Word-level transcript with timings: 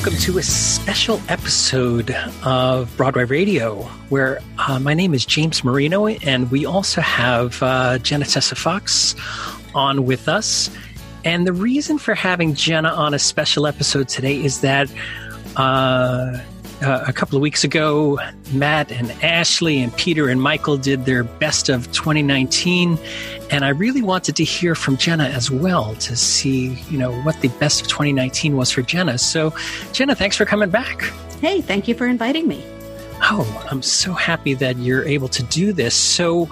welcome 0.00 0.18
to 0.18 0.38
a 0.38 0.42
special 0.42 1.20
episode 1.28 2.10
of 2.42 2.90
Broadway 2.96 3.24
Radio, 3.24 3.82
where 4.08 4.40
uh, 4.56 4.78
my 4.78 4.94
name 4.94 5.12
is 5.12 5.26
James 5.26 5.62
Marino, 5.62 6.06
and 6.06 6.50
we 6.50 6.64
also 6.64 7.02
have 7.02 7.62
uh, 7.62 7.98
Jena 7.98 8.24
Tesse 8.24 8.56
Fox 8.56 9.14
on 9.74 10.06
with 10.06 10.26
us. 10.26 10.70
And 11.22 11.46
the 11.46 11.52
reason 11.52 11.98
for 11.98 12.14
having 12.14 12.54
Jenna 12.54 12.88
on 12.88 13.12
a 13.12 13.18
special 13.18 13.66
episode 13.66 14.08
today 14.08 14.42
is 14.42 14.62
that 14.62 14.90
uh, 15.56 16.38
uh, 16.82 17.04
a 17.06 17.12
couple 17.12 17.36
of 17.36 17.42
weeks 17.42 17.64
ago, 17.64 18.18
Matt 18.52 18.90
and 18.90 19.10
Ashley 19.22 19.80
and 19.80 19.94
Peter 19.96 20.28
and 20.28 20.40
Michael 20.40 20.76
did 20.76 21.04
their 21.04 21.24
best 21.24 21.68
of 21.68 21.90
2019. 21.92 22.98
And 23.50 23.64
I 23.64 23.68
really 23.70 24.02
wanted 24.02 24.36
to 24.36 24.44
hear 24.44 24.74
from 24.74 24.96
Jena 24.96 25.24
as 25.24 25.50
well 25.50 25.94
to 25.96 26.16
see, 26.16 26.74
you 26.90 26.98
know, 26.98 27.12
what 27.22 27.40
the 27.40 27.48
best 27.48 27.82
of 27.82 27.88
2019 27.88 28.56
was 28.56 28.70
for 28.70 28.82
Jena. 28.82 29.18
So, 29.18 29.54
Jena, 29.92 30.14
thanks 30.14 30.36
for 30.36 30.44
coming 30.44 30.70
back. 30.70 31.02
Hey, 31.40 31.60
thank 31.60 31.88
you 31.88 31.94
for 31.94 32.06
inviting 32.06 32.48
me. 32.48 32.64
Oh, 33.22 33.66
I'm 33.70 33.82
so 33.82 34.12
happy 34.12 34.54
that 34.54 34.76
you're 34.78 35.04
able 35.04 35.28
to 35.28 35.42
do 35.42 35.72
this. 35.72 35.94
So, 35.94 36.48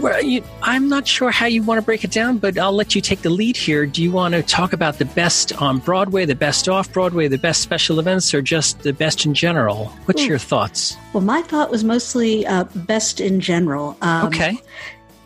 well, 0.00 0.22
you, 0.22 0.42
I'm 0.62 0.88
not 0.88 1.06
sure 1.06 1.30
how 1.30 1.46
you 1.46 1.62
want 1.62 1.78
to 1.78 1.82
break 1.82 2.04
it 2.04 2.10
down, 2.10 2.38
but 2.38 2.58
I'll 2.58 2.72
let 2.72 2.94
you 2.94 3.00
take 3.00 3.22
the 3.22 3.30
lead 3.30 3.56
here. 3.56 3.86
Do 3.86 4.02
you 4.02 4.10
want 4.10 4.34
to 4.34 4.42
talk 4.42 4.72
about 4.72 4.98
the 4.98 5.04
best 5.04 5.52
on 5.60 5.78
Broadway, 5.78 6.24
the 6.24 6.34
best 6.34 6.68
off 6.68 6.92
Broadway, 6.92 7.28
the 7.28 7.38
best 7.38 7.60
special 7.60 7.98
events, 7.98 8.34
or 8.34 8.42
just 8.42 8.80
the 8.80 8.92
best 8.92 9.24
in 9.26 9.34
general? 9.34 9.86
What's 10.06 10.22
Ooh. 10.22 10.26
your 10.26 10.38
thoughts? 10.38 10.96
Well, 11.12 11.22
my 11.22 11.42
thought 11.42 11.70
was 11.70 11.84
mostly 11.84 12.46
uh, 12.46 12.64
best 12.74 13.20
in 13.20 13.40
general. 13.40 13.96
Um, 14.02 14.26
okay. 14.28 14.58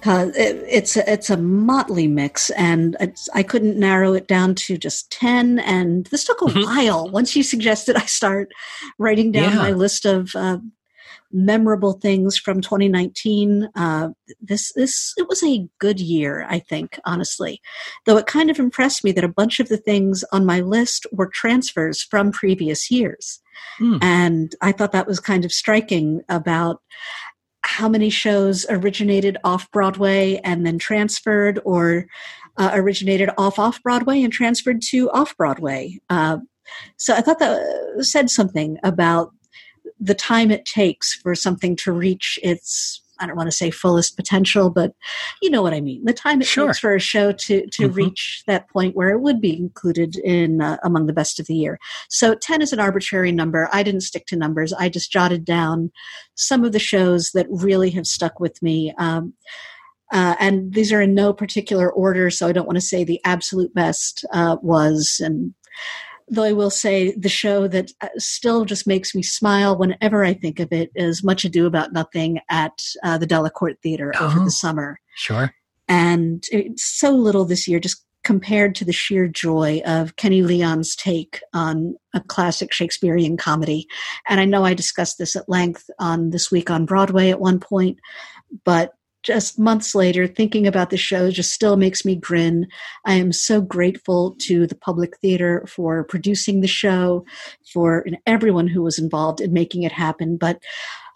Uh, 0.07 0.31
it, 0.37 0.65
it's 0.69 0.97
a, 0.97 1.13
it's 1.13 1.29
a 1.29 1.37
motley 1.37 2.07
mix, 2.07 2.51
and 2.51 2.97
I 3.35 3.43
couldn't 3.43 3.77
narrow 3.77 4.15
it 4.15 4.29
down 4.29 4.55
to 4.55 4.79
just 4.79 5.11
ten. 5.11 5.59
And 5.59 6.07
this 6.07 6.25
took 6.25 6.41
a 6.41 6.45
mm-hmm. 6.45 6.63
while. 6.63 7.09
Once 7.09 7.35
you 7.35 7.43
suggested 7.43 7.97
I 7.97 8.07
start 8.07 8.53
writing 8.99 9.33
down 9.33 9.55
yeah. 9.55 9.59
my 9.59 9.73
list 9.73 10.07
of 10.07 10.37
uh, 10.37 10.59
memorable 11.33 11.93
things 11.93 12.39
from 12.39 12.61
2019. 12.61 13.69
Uh, 13.75 14.11
this 14.41 14.73
this 14.75 15.15
it 15.17 15.29
was 15.29 15.43
a 15.43 15.67
good 15.79 16.01
year, 16.01 16.47
I 16.49 16.59
think, 16.59 16.99
honestly. 17.05 17.61
Though 18.07 18.17
it 18.17 18.27
kind 18.27 18.51
of 18.51 18.59
impressed 18.59 19.05
me 19.05 19.13
that 19.13 19.25
a 19.25 19.29
bunch 19.29 19.61
of 19.61 19.69
the 19.69 19.77
things 19.77 20.25
on 20.33 20.47
my 20.47 20.61
list 20.61 21.07
were 21.13 21.31
transfers 21.33 22.03
from 22.03 22.33
previous 22.33 22.91
years, 22.91 23.41
mm. 23.81 23.99
and 24.03 24.55
I 24.63 24.73
thought 24.73 24.93
that 24.93 25.07
was 25.07 25.21
kind 25.21 25.45
of 25.45 25.53
striking 25.53 26.23
about 26.29 26.81
how 27.63 27.89
many 27.89 28.09
shows 28.09 28.65
originated 28.71 29.37
off 29.45 29.71
Broadway 29.71 30.41
and 30.45 30.65
then 30.65 30.79
transferred, 30.79 31.61
or 31.65 32.07
uh, 32.57 32.71
originated 32.73 33.31
off 33.37 33.59
off 33.59 33.83
Broadway 33.83 34.23
and 34.23 34.33
transferred 34.33 34.81
to 34.91 35.11
off 35.11 35.37
Broadway. 35.37 35.99
Uh, 36.09 36.39
so 36.97 37.15
I 37.15 37.21
thought 37.21 37.39
that 37.39 38.05
said 38.05 38.31
something 38.31 38.79
about 38.83 39.33
the 40.01 40.15
time 40.15 40.51
it 40.51 40.65
takes 40.65 41.15
for 41.15 41.35
something 41.35 41.77
to 41.77 41.93
reach 41.93 42.39
its 42.43 43.03
I 43.21 43.27
don't 43.27 43.37
want 43.37 43.49
to 43.49 43.57
say 43.57 43.71
fullest 43.71 44.17
potential, 44.17 44.71
but 44.71 44.93
you 45.43 45.51
know 45.51 45.63
what 45.63 45.75
I 45.75 45.81
mean. 45.81 46.05
The 46.05 46.13
time 46.13 46.41
it 46.41 46.47
sure. 46.47 46.69
takes 46.69 46.79
for 46.79 46.95
a 46.95 47.01
show 47.01 47.33
to 47.33 47.67
to 47.67 47.83
mm-hmm. 47.83 47.95
reach 47.95 48.43
that 48.47 48.69
point 48.69 48.97
where 48.97 49.11
it 49.11 49.21
would 49.21 49.41
be 49.41 49.57
included 49.57 50.17
in 50.17 50.61
uh, 50.63 50.77
among 50.85 51.07
the 51.07 51.13
best 51.13 51.41
of 51.41 51.47
the 51.47 51.55
year. 51.55 51.79
So 52.09 52.35
ten 52.35 52.63
is 52.63 52.73
an 52.73 52.81
arbitrary 52.81 53.33
number. 53.33 53.69
I 53.73 53.83
didn't 53.83 54.03
stick 54.03 54.27
to 54.27 54.37
numbers. 54.37 54.73
I 54.73 54.89
just 54.89 55.11
jotted 55.13 55.45
down 55.45 55.91
some 56.35 56.65
of 56.65 56.73
the 56.73 56.79
shows 56.79 57.31
that 57.35 57.47
really 57.51 57.91
have 57.91 58.07
stuck 58.07 58.41
with 58.41 58.63
me. 58.63 58.95
Um, 58.99 59.35
uh, 60.11 60.37
and 60.41 60.73
these 60.73 60.91
are 60.93 61.03
in 61.03 61.13
no 61.15 61.35
particular 61.35 61.93
order, 61.93 62.31
so 62.31 62.47
I 62.49 62.53
don't 62.53 62.67
want 62.67 62.77
to 62.77 62.87
say 62.87 63.05
the 63.05 63.21
absolute 63.25 63.75
best 63.75 64.25
uh, 64.33 64.57
was 64.63 65.21
and 65.23 65.55
though 66.31 66.45
I 66.45 66.53
will 66.53 66.71
say 66.71 67.13
the 67.17 67.29
show 67.29 67.69
that 67.69 67.91
uh, 68.01 68.09
still 68.17 68.65
just 68.65 68.87
makes 68.87 69.15
me 69.15 69.23
smile 69.23 69.77
whenever 69.77 70.25
I 70.25 70.35
think 70.35 70.61
of 70.61 70.73
it 70.73 70.91
is 70.95 71.25
Much 71.25 71.45
Ado 71.45 71.67
About 71.67 71.93
Nothing 71.93 72.41
at 72.51 72.83
uh, 73.03 73.19
the 73.19 73.27
Delacorte 73.27 73.81
Theater 73.83 74.13
oh, 74.19 74.27
over 74.27 74.41
the 74.45 74.51
summer. 74.51 74.99
Sure. 75.17 75.53
And 75.89 76.45
it's 76.51 76.85
so 76.85 77.11
little 77.11 77.45
this 77.45 77.67
year, 77.67 77.81
just 77.81 78.05
compared 78.25 78.75
to 78.75 78.85
the 78.85 78.93
sheer 78.93 79.27
joy 79.27 79.81
of 79.87 80.17
Kenny 80.17 80.43
Leon's 80.43 80.95
take 80.95 81.41
on 81.55 81.95
a 82.13 82.21
classic 82.21 82.73
Shakespearean 82.73 83.37
comedy. 83.37 83.87
And 84.29 84.41
I 84.41 84.45
know 84.45 84.65
I 84.65 84.75
discussed 84.75 85.19
this 85.19 85.35
at 85.35 85.49
length 85.49 85.89
on 85.99 86.31
This 86.31 86.51
Week 86.51 86.71
on 86.71 86.85
Broadway 86.85 87.31
at 87.31 87.41
one 87.41 87.59
point, 87.59 87.99
but 88.65 88.93
just 89.29 89.59
months 89.59 89.95
later, 89.95 90.27
thinking 90.27 90.67
about 90.67 90.89
the 90.89 90.97
show 90.97 91.31
just 91.31 91.53
still 91.53 91.77
makes 91.77 92.03
me 92.03 92.17
grin. 92.17 92.67
I 93.05 93.13
am 93.13 93.31
so 93.31 93.61
grateful 93.61 94.35
to 94.41 94.67
the 94.67 94.75
Public 94.75 95.19
Theater 95.19 95.67
for 95.69 96.05
producing 96.05 96.63
the 96.63 96.67
show, 96.67 97.27
for 97.71 98.07
everyone 98.27 98.69
who 98.69 98.83
was 98.83 98.99
involved 98.99 99.43
in 99.43 99.53
making 99.53 99.83
it 99.83 99.93
happen. 99.93 100.39
But 100.39 100.63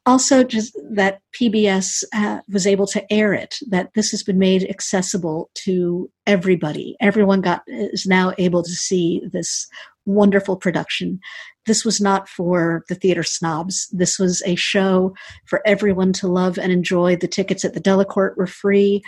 also 0.04 0.44
just 0.44 0.78
that 0.90 1.20
PBS 1.40 2.04
uh, 2.12 2.40
was 2.52 2.66
able 2.66 2.86
to 2.88 3.10
air 3.10 3.32
it, 3.32 3.56
that 3.70 3.94
this 3.94 4.10
has 4.10 4.22
been 4.22 4.38
made 4.38 4.68
accessible 4.68 5.48
to 5.54 6.10
everybody. 6.26 6.96
Everyone 7.00 7.40
got 7.40 7.62
is 7.66 8.04
now 8.04 8.34
able 8.36 8.62
to 8.62 8.72
see 8.72 9.22
this 9.32 9.66
wonderful 10.04 10.56
production. 10.56 11.18
This 11.66 11.84
was 11.84 12.00
not 12.00 12.28
for 12.28 12.84
the 12.88 12.94
theater 12.94 13.22
snobs. 13.22 13.88
This 13.92 14.18
was 14.18 14.42
a 14.44 14.54
show 14.56 15.14
for 15.46 15.60
everyone 15.64 16.12
to 16.14 16.28
love 16.28 16.58
and 16.58 16.72
enjoy. 16.72 17.16
The 17.16 17.28
tickets 17.28 17.64
at 17.64 17.74
the 17.74 17.80
Delacorte 17.80 18.36
were 18.36 18.46
free. 18.46 19.02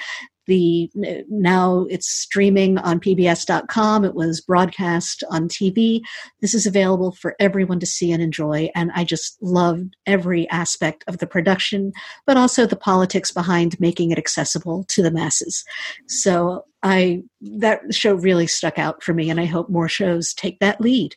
The 0.47 0.91
now 0.94 1.87
it's 1.88 2.09
streaming 2.09 2.76
on 2.78 3.00
pbs.com. 3.00 4.04
It 4.04 4.15
was 4.15 4.42
broadcast 4.42 5.25
on 5.31 5.48
TV. 5.48 6.03
This 6.42 6.53
is 6.53 6.66
available 6.66 7.12
for 7.12 7.34
everyone 7.41 7.81
to 7.81 7.87
see 7.87 8.12
and 8.12 8.22
enjoy. 8.22 8.71
And 8.75 8.91
I 8.94 9.04
just 9.04 9.42
loved 9.42 9.97
every 10.06 10.48
aspect 10.50 11.03
of 11.06 11.19
the 11.19 11.26
production, 11.26 11.92
but 12.26 12.36
also 12.36 12.66
the 12.66 12.76
politics 12.76 13.31
behind 13.31 13.81
making 13.81 14.10
it 14.10 14.19
accessible 14.19 14.84
to 14.88 15.03
the 15.03 15.10
masses. 15.10 15.65
So 16.09 16.65
I 16.82 17.22
that 17.41 17.81
show 17.94 18.15
really 18.15 18.47
stuck 18.47 18.78
out 18.78 19.03
for 19.03 19.15
me, 19.15 19.31
and 19.31 19.41
I 19.41 19.47
hope 19.47 19.71
more 19.71 19.88
shows 19.88 20.34
take 20.34 20.59
that 20.59 20.81
lead. 20.81 21.16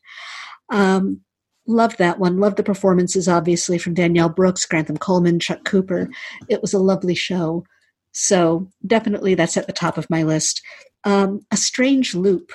Um, 0.69 1.21
loved 1.67 1.97
that 1.97 2.19
one. 2.19 2.39
Loved 2.39 2.57
the 2.57 2.63
performances, 2.63 3.27
obviously, 3.27 3.77
from 3.77 3.93
Danielle 3.93 4.29
Brooks, 4.29 4.65
Grantham 4.65 4.97
Coleman, 4.97 5.39
Chuck 5.39 5.63
Cooper. 5.65 6.09
It 6.49 6.61
was 6.61 6.73
a 6.73 6.79
lovely 6.79 7.15
show. 7.15 7.65
So 8.13 8.67
definitely 8.85 9.35
that's 9.35 9.57
at 9.57 9.67
the 9.67 9.73
top 9.73 9.97
of 9.97 10.09
my 10.09 10.23
list. 10.23 10.61
Um, 11.03 11.41
a 11.51 11.57
Strange 11.57 12.15
Loop 12.15 12.51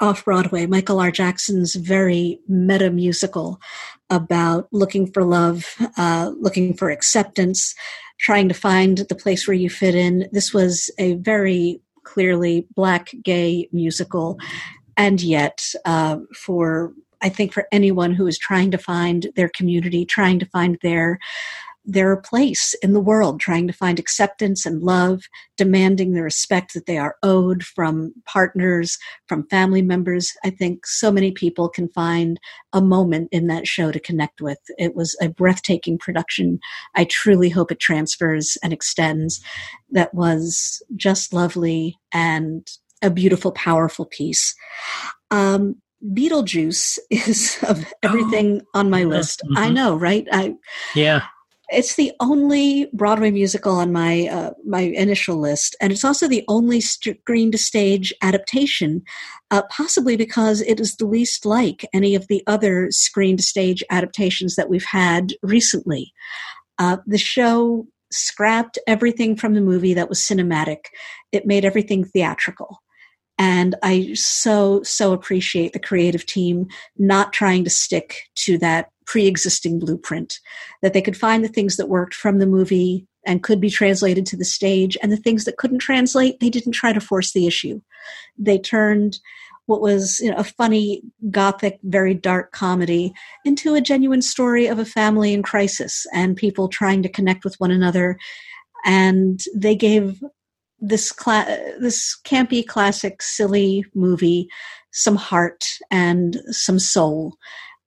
off 0.00 0.24
Broadway, 0.24 0.66
Michael 0.66 0.98
R. 0.98 1.10
Jackson's 1.10 1.74
very 1.74 2.40
meta 2.48 2.90
musical 2.90 3.60
about 4.08 4.66
looking 4.72 5.10
for 5.12 5.24
love, 5.24 5.76
uh, 5.96 6.32
looking 6.38 6.74
for 6.74 6.90
acceptance, 6.90 7.74
trying 8.18 8.48
to 8.48 8.54
find 8.54 8.98
the 8.98 9.14
place 9.14 9.46
where 9.46 9.54
you 9.54 9.70
fit 9.70 9.94
in. 9.94 10.28
This 10.32 10.52
was 10.52 10.90
a 10.98 11.14
very 11.14 11.80
clearly 12.04 12.66
black 12.74 13.10
gay 13.22 13.68
musical, 13.72 14.38
and 14.96 15.20
yet 15.20 15.62
uh, 15.84 16.18
for 16.34 16.92
I 17.22 17.28
think 17.28 17.52
for 17.52 17.66
anyone 17.72 18.12
who 18.12 18.26
is 18.26 18.38
trying 18.38 18.70
to 18.70 18.78
find 18.78 19.28
their 19.36 19.48
community, 19.48 20.04
trying 20.04 20.38
to 20.38 20.46
find 20.46 20.78
their 20.82 21.18
their 21.84 22.16
place 22.16 22.74
in 22.82 22.92
the 22.92 23.00
world, 23.00 23.40
trying 23.40 23.66
to 23.66 23.72
find 23.72 23.98
acceptance 23.98 24.66
and 24.66 24.82
love, 24.82 25.22
demanding 25.56 26.12
the 26.12 26.22
respect 26.22 26.74
that 26.74 26.86
they 26.86 26.98
are 26.98 27.16
owed 27.22 27.64
from 27.64 28.12
partners, 28.26 28.98
from 29.26 29.48
family 29.48 29.82
members. 29.82 30.32
I 30.44 30.50
think 30.50 30.86
so 30.86 31.10
many 31.10 31.32
people 31.32 31.68
can 31.68 31.88
find 31.88 32.38
a 32.72 32.82
moment 32.82 33.28
in 33.32 33.46
that 33.46 33.66
show 33.66 33.90
to 33.92 33.98
connect 33.98 34.40
with. 34.40 34.58
It 34.78 34.94
was 34.94 35.16
a 35.20 35.28
breathtaking 35.28 35.98
production. 35.98 36.60
I 36.94 37.04
truly 37.04 37.48
hope 37.48 37.72
it 37.72 37.80
transfers 37.80 38.58
and 38.62 38.72
extends. 38.72 39.40
That 39.90 40.12
was 40.14 40.82
just 40.96 41.32
lovely 41.32 41.98
and 42.12 42.68
a 43.02 43.10
beautiful, 43.10 43.52
powerful 43.52 44.04
piece. 44.04 44.54
Um, 45.30 45.76
Beetlejuice 46.04 46.98
is 47.10 47.58
of 47.68 47.84
everything 48.02 48.62
oh, 48.74 48.80
on 48.80 48.90
my 48.90 49.04
list. 49.04 49.42
Mm-hmm. 49.44 49.58
I 49.58 49.70
know, 49.70 49.96
right? 49.96 50.26
I 50.32 50.54
yeah. 50.94 51.22
It's 51.72 51.94
the 51.94 52.10
only 52.18 52.90
Broadway 52.92 53.30
musical 53.30 53.76
on 53.76 53.92
my 53.92 54.26
uh, 54.26 54.50
my 54.66 54.80
initial 54.80 55.36
list, 55.36 55.76
and 55.80 55.92
it's 55.92 56.04
also 56.04 56.26
the 56.26 56.44
only 56.48 56.80
screen 56.80 57.52
to 57.52 57.58
stage 57.58 58.12
adaptation, 58.22 59.02
uh, 59.52 59.62
possibly 59.70 60.16
because 60.16 60.62
it 60.62 60.80
is 60.80 60.96
the 60.96 61.06
least 61.06 61.46
like 61.46 61.88
any 61.92 62.16
of 62.16 62.26
the 62.26 62.42
other 62.48 62.88
screen 62.90 63.36
to 63.36 63.42
stage 63.42 63.84
adaptations 63.88 64.56
that 64.56 64.68
we've 64.68 64.84
had 64.84 65.34
recently. 65.44 66.12
Uh, 66.80 66.96
the 67.06 67.18
show 67.18 67.86
scrapped 68.10 68.76
everything 68.88 69.36
from 69.36 69.54
the 69.54 69.60
movie 69.60 69.94
that 69.94 70.08
was 70.08 70.18
cinematic; 70.18 70.86
it 71.30 71.46
made 71.46 71.64
everything 71.64 72.04
theatrical. 72.04 72.82
And 73.40 73.74
I 73.82 74.12
so, 74.12 74.82
so 74.82 75.14
appreciate 75.14 75.72
the 75.72 75.78
creative 75.78 76.26
team 76.26 76.68
not 76.98 77.32
trying 77.32 77.64
to 77.64 77.70
stick 77.70 78.28
to 78.34 78.58
that 78.58 78.90
pre 79.06 79.26
existing 79.26 79.78
blueprint, 79.78 80.38
that 80.82 80.92
they 80.92 81.00
could 81.00 81.16
find 81.16 81.42
the 81.42 81.48
things 81.48 81.76
that 81.78 81.88
worked 81.88 82.14
from 82.14 82.38
the 82.38 82.46
movie 82.46 83.06
and 83.24 83.42
could 83.42 83.58
be 83.58 83.70
translated 83.70 84.26
to 84.26 84.36
the 84.36 84.44
stage, 84.44 84.96
and 85.02 85.10
the 85.10 85.16
things 85.16 85.46
that 85.46 85.56
couldn't 85.56 85.78
translate, 85.78 86.38
they 86.40 86.50
didn't 86.50 86.72
try 86.72 86.92
to 86.92 87.00
force 87.00 87.32
the 87.32 87.46
issue. 87.46 87.80
They 88.38 88.58
turned 88.58 89.18
what 89.64 89.80
was 89.80 90.20
you 90.20 90.30
know 90.30 90.36
a 90.36 90.44
funny 90.44 91.00
gothic 91.30 91.78
very 91.84 92.12
dark 92.12 92.52
comedy 92.52 93.14
into 93.46 93.74
a 93.74 93.80
genuine 93.80 94.20
story 94.20 94.66
of 94.66 94.78
a 94.78 94.84
family 94.84 95.32
in 95.32 95.42
crisis 95.42 96.06
and 96.12 96.36
people 96.36 96.68
trying 96.68 97.02
to 97.02 97.08
connect 97.08 97.44
with 97.44 97.54
one 97.58 97.70
another 97.70 98.18
and 98.84 99.40
they 99.54 99.76
gave 99.76 100.20
this 100.80 101.12
cla- 101.12 101.74
this 101.80 102.18
campy 102.24 102.66
classic 102.66 103.22
silly 103.22 103.84
movie 103.94 104.48
some 104.92 105.16
heart 105.16 105.66
and 105.90 106.40
some 106.50 106.78
soul 106.78 107.36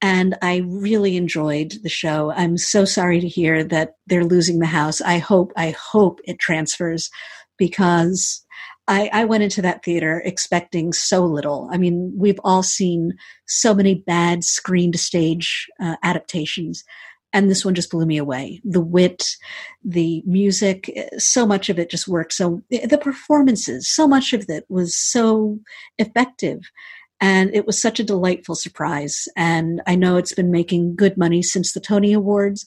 and 0.04 0.36
I 0.42 0.58
really 0.68 1.16
enjoyed 1.16 1.76
the 1.82 1.90
show. 1.90 2.34
I'm 2.36 2.58
so 2.58 2.84
sorry 2.84 3.22
to 3.22 3.28
hear 3.28 3.64
that 3.64 3.96
they're 4.06 4.26
losing 4.26 4.60
the 4.60 4.66
house. 4.66 5.00
I 5.00 5.18
hope 5.18 5.54
I 5.56 5.74
hope 5.80 6.20
it 6.26 6.40
transfers 6.40 7.10
because 7.58 8.46
I, 8.90 9.10
I, 9.14 9.24
went 9.24 9.44
into 9.44 9.62
that 9.62 9.82
theater 9.82 10.22
expecting 10.26 10.92
so 10.92 11.24
little. 11.24 11.70
I 11.72 11.78
mean, 11.78 12.14
we've 12.18 12.40
all 12.44 12.64
seen 12.64 13.14
so 13.48 13.74
many 13.74 13.96
bad 13.96 14.44
screen 14.44 14.92
to 14.92 14.98
stage 14.98 15.68
uh, 15.82 15.96
adaptations, 16.04 16.84
and 17.34 17.50
this 17.50 17.66
one 17.66 17.74
just 17.74 17.90
blew 17.90 18.06
me 18.06 18.18
away. 18.18 18.62
The 18.64 18.80
wit, 18.80 19.36
the 19.84 20.22
music, 20.26 20.92
so 21.18 21.46
much 21.46 21.68
of 21.68 21.80
it 21.80 21.90
just 21.90 22.08
worked. 22.08 22.34
So 22.34 22.62
the 22.70 23.00
performances, 23.00 23.90
so 23.90 24.08
much 24.08 24.34
of 24.34 24.46
it 24.48 24.66
was 24.70 24.96
so 24.96 25.60
effective. 25.98 26.60
And 27.20 27.54
it 27.56 27.66
was 27.66 27.82
such 27.82 28.00
a 28.00 28.04
delightful 28.04 28.56
surprise. 28.56 29.28
And 29.36 29.82
I 29.88 29.96
know 29.96 30.18
it's 30.18 30.34
been 30.34 30.52
making 30.52 30.96
good 30.96 31.18
money 31.18 31.42
since 31.42 31.74
the 31.74 31.80
Tony 31.80 32.14
Awards. 32.14 32.66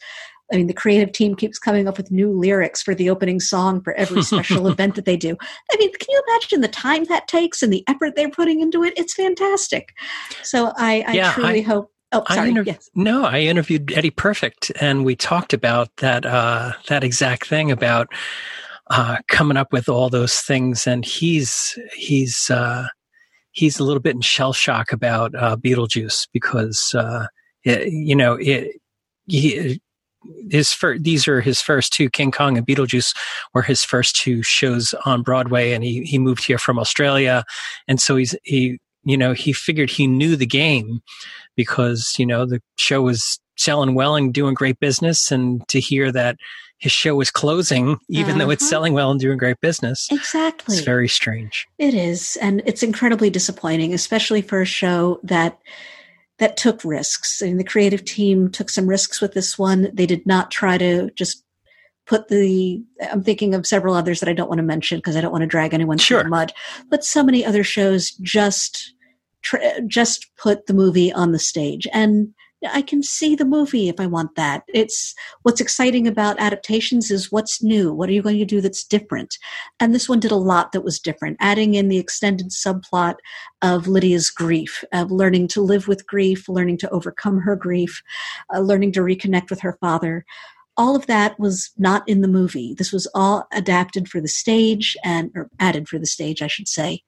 I 0.52 0.56
mean, 0.56 0.66
the 0.66 0.72
creative 0.72 1.12
team 1.12 1.34
keeps 1.34 1.58
coming 1.58 1.88
up 1.88 1.96
with 1.96 2.10
new 2.10 2.30
lyrics 2.32 2.82
for 2.82 2.94
the 2.94 3.10
opening 3.10 3.40
song 3.40 3.82
for 3.82 3.92
every 3.94 4.22
special 4.22 4.68
event 4.68 4.94
that 4.94 5.04
they 5.04 5.16
do. 5.16 5.36
I 5.72 5.76
mean, 5.76 5.92
can 5.92 6.06
you 6.08 6.22
imagine 6.28 6.60
the 6.60 6.68
time 6.68 7.04
that 7.04 7.28
takes 7.28 7.62
and 7.62 7.72
the 7.72 7.84
effort 7.88 8.14
they're 8.14 8.30
putting 8.30 8.60
into 8.60 8.82
it? 8.82 8.94
It's 8.96 9.14
fantastic. 9.14 9.94
So 10.42 10.72
I, 10.76 11.04
I 11.06 11.12
yeah, 11.12 11.32
truly 11.32 11.60
I, 11.60 11.62
hope. 11.62 11.92
Oh, 12.12 12.22
sorry. 12.30 12.56
I 12.56 12.62
yes. 12.62 12.88
No, 12.94 13.24
I 13.24 13.40
interviewed 13.40 13.92
Eddie 13.92 14.10
Perfect, 14.10 14.70
and 14.80 15.04
we 15.04 15.16
talked 15.16 15.52
about 15.52 15.88
that 15.96 16.24
uh, 16.24 16.72
that 16.88 17.02
exact 17.02 17.46
thing 17.46 17.70
about 17.70 18.08
uh, 18.88 19.18
coming 19.28 19.56
up 19.56 19.72
with 19.72 19.88
all 19.88 20.08
those 20.08 20.40
things. 20.40 20.86
And 20.86 21.04
he's 21.04 21.78
he's 21.94 22.48
uh, 22.48 22.86
he's 23.52 23.80
a 23.80 23.84
little 23.84 24.00
bit 24.00 24.14
in 24.14 24.20
shell 24.20 24.52
shock 24.52 24.92
about 24.92 25.34
uh, 25.34 25.56
Beetlejuice 25.56 26.28
because 26.32 26.94
uh, 26.94 27.26
it, 27.64 27.92
you 27.92 28.14
know 28.14 28.34
it. 28.34 28.80
He, 29.26 29.80
his 30.50 30.72
first, 30.72 31.04
these 31.04 31.28
are 31.28 31.40
his 31.40 31.60
first 31.60 31.92
two 31.92 32.10
King 32.10 32.30
Kong 32.30 32.56
and 32.56 32.66
Beetlejuice 32.66 33.14
were 33.54 33.62
his 33.62 33.84
first 33.84 34.16
two 34.16 34.42
shows 34.42 34.94
on 35.04 35.22
Broadway 35.22 35.72
and 35.72 35.84
he 35.84 36.02
he 36.02 36.18
moved 36.18 36.44
here 36.44 36.58
from 36.58 36.78
Australia 36.78 37.44
and 37.86 38.00
so 38.00 38.16
he's 38.16 38.34
he 38.42 38.78
you 39.06 39.16
know 39.16 39.32
he 39.32 39.52
figured 39.52 39.88
he 39.88 40.06
knew 40.06 40.36
the 40.36 40.46
game 40.46 41.00
because 41.56 42.14
you 42.18 42.26
know 42.26 42.44
the 42.44 42.60
show 42.76 43.00
was 43.00 43.40
selling 43.56 43.94
well 43.94 44.16
and 44.16 44.34
doing 44.34 44.52
great 44.52 44.78
business 44.80 45.32
and 45.32 45.66
to 45.68 45.80
hear 45.80 46.12
that 46.12 46.36
his 46.78 46.92
show 46.92 47.14
was 47.14 47.30
closing 47.30 47.96
even 48.10 48.32
uh-huh. 48.32 48.38
though 48.38 48.50
it's 48.50 48.62
uh-huh. 48.64 48.70
selling 48.70 48.92
well 48.92 49.10
and 49.10 49.20
doing 49.20 49.38
great 49.38 49.60
business 49.62 50.08
exactly 50.10 50.76
it's 50.76 50.84
very 50.84 51.08
strange 51.08 51.66
it 51.78 51.94
is 51.94 52.36
and 52.42 52.62
it's 52.66 52.82
incredibly 52.82 53.30
disappointing 53.30 53.94
especially 53.94 54.42
for 54.42 54.60
a 54.60 54.66
show 54.66 55.18
that 55.22 55.58
that 56.38 56.58
took 56.58 56.84
risks. 56.84 57.40
I 57.42 57.46
mean, 57.46 57.56
the 57.56 57.64
creative 57.64 58.04
team 58.04 58.50
took 58.50 58.68
some 58.68 58.86
risks 58.86 59.22
with 59.22 59.32
this 59.32 59.58
one. 59.58 59.88
They 59.92 60.04
did 60.04 60.26
not 60.26 60.50
try 60.50 60.76
to 60.76 61.10
just 61.12 61.42
put 62.06 62.28
the 62.28 62.82
i'm 63.10 63.22
thinking 63.22 63.54
of 63.54 63.66
several 63.66 63.94
others 63.94 64.20
that 64.20 64.28
i 64.28 64.32
don't 64.32 64.48
want 64.48 64.58
to 64.58 64.64
mention 64.64 64.98
because 64.98 65.16
i 65.16 65.20
don't 65.20 65.32
want 65.32 65.42
to 65.42 65.46
drag 65.46 65.74
anyone 65.74 65.98
sure. 65.98 66.20
through 66.20 66.24
the 66.24 66.30
mud 66.30 66.52
but 66.88 67.04
so 67.04 67.22
many 67.22 67.44
other 67.44 67.64
shows 67.64 68.12
just 68.22 68.94
just 69.86 70.26
put 70.36 70.66
the 70.66 70.74
movie 70.74 71.12
on 71.12 71.32
the 71.32 71.38
stage 71.38 71.86
and 71.92 72.34
I 72.72 72.82
can 72.82 73.02
see 73.02 73.34
the 73.34 73.44
movie 73.44 73.88
if 73.88 74.00
I 74.00 74.06
want 74.06 74.34
that. 74.36 74.64
It's 74.68 75.14
what's 75.42 75.60
exciting 75.60 76.06
about 76.06 76.40
adaptations 76.40 77.10
is 77.10 77.30
what's 77.30 77.62
new. 77.62 77.92
What 77.92 78.08
are 78.08 78.12
you 78.12 78.22
going 78.22 78.38
to 78.38 78.44
do 78.44 78.60
that's 78.60 78.84
different? 78.84 79.36
And 79.78 79.94
this 79.94 80.08
one 80.08 80.20
did 80.20 80.30
a 80.30 80.36
lot 80.36 80.72
that 80.72 80.84
was 80.84 80.98
different, 80.98 81.36
adding 81.40 81.74
in 81.74 81.88
the 81.88 81.98
extended 81.98 82.50
subplot 82.50 83.16
of 83.60 83.86
Lydia's 83.86 84.30
grief, 84.30 84.82
of 84.92 85.10
learning 85.10 85.48
to 85.48 85.60
live 85.60 85.86
with 85.86 86.06
grief, 86.06 86.48
learning 86.48 86.78
to 86.78 86.90
overcome 86.90 87.40
her 87.40 87.56
grief, 87.56 88.02
uh, 88.54 88.60
learning 88.60 88.92
to 88.92 89.00
reconnect 89.00 89.50
with 89.50 89.60
her 89.60 89.76
father. 89.80 90.24
All 90.78 90.96
of 90.96 91.06
that 91.06 91.38
was 91.38 91.70
not 91.76 92.06
in 92.08 92.20
the 92.20 92.28
movie. 92.28 92.74
This 92.74 92.92
was 92.92 93.06
all 93.14 93.46
adapted 93.52 94.08
for 94.08 94.20
the 94.20 94.28
stage 94.28 94.96
and 95.04 95.30
or 95.34 95.50
added 95.58 95.88
for 95.88 95.98
the 95.98 96.06
stage, 96.06 96.42
I 96.42 96.48
should 96.48 96.68
say. 96.68 97.02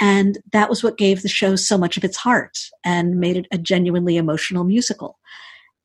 And 0.00 0.38
that 0.52 0.68
was 0.68 0.82
what 0.82 0.98
gave 0.98 1.22
the 1.22 1.28
show 1.28 1.56
so 1.56 1.78
much 1.78 1.96
of 1.96 2.04
its 2.04 2.16
heart 2.16 2.58
and 2.84 3.20
made 3.20 3.36
it 3.36 3.46
a 3.52 3.58
genuinely 3.58 4.16
emotional 4.16 4.64
musical. 4.64 5.18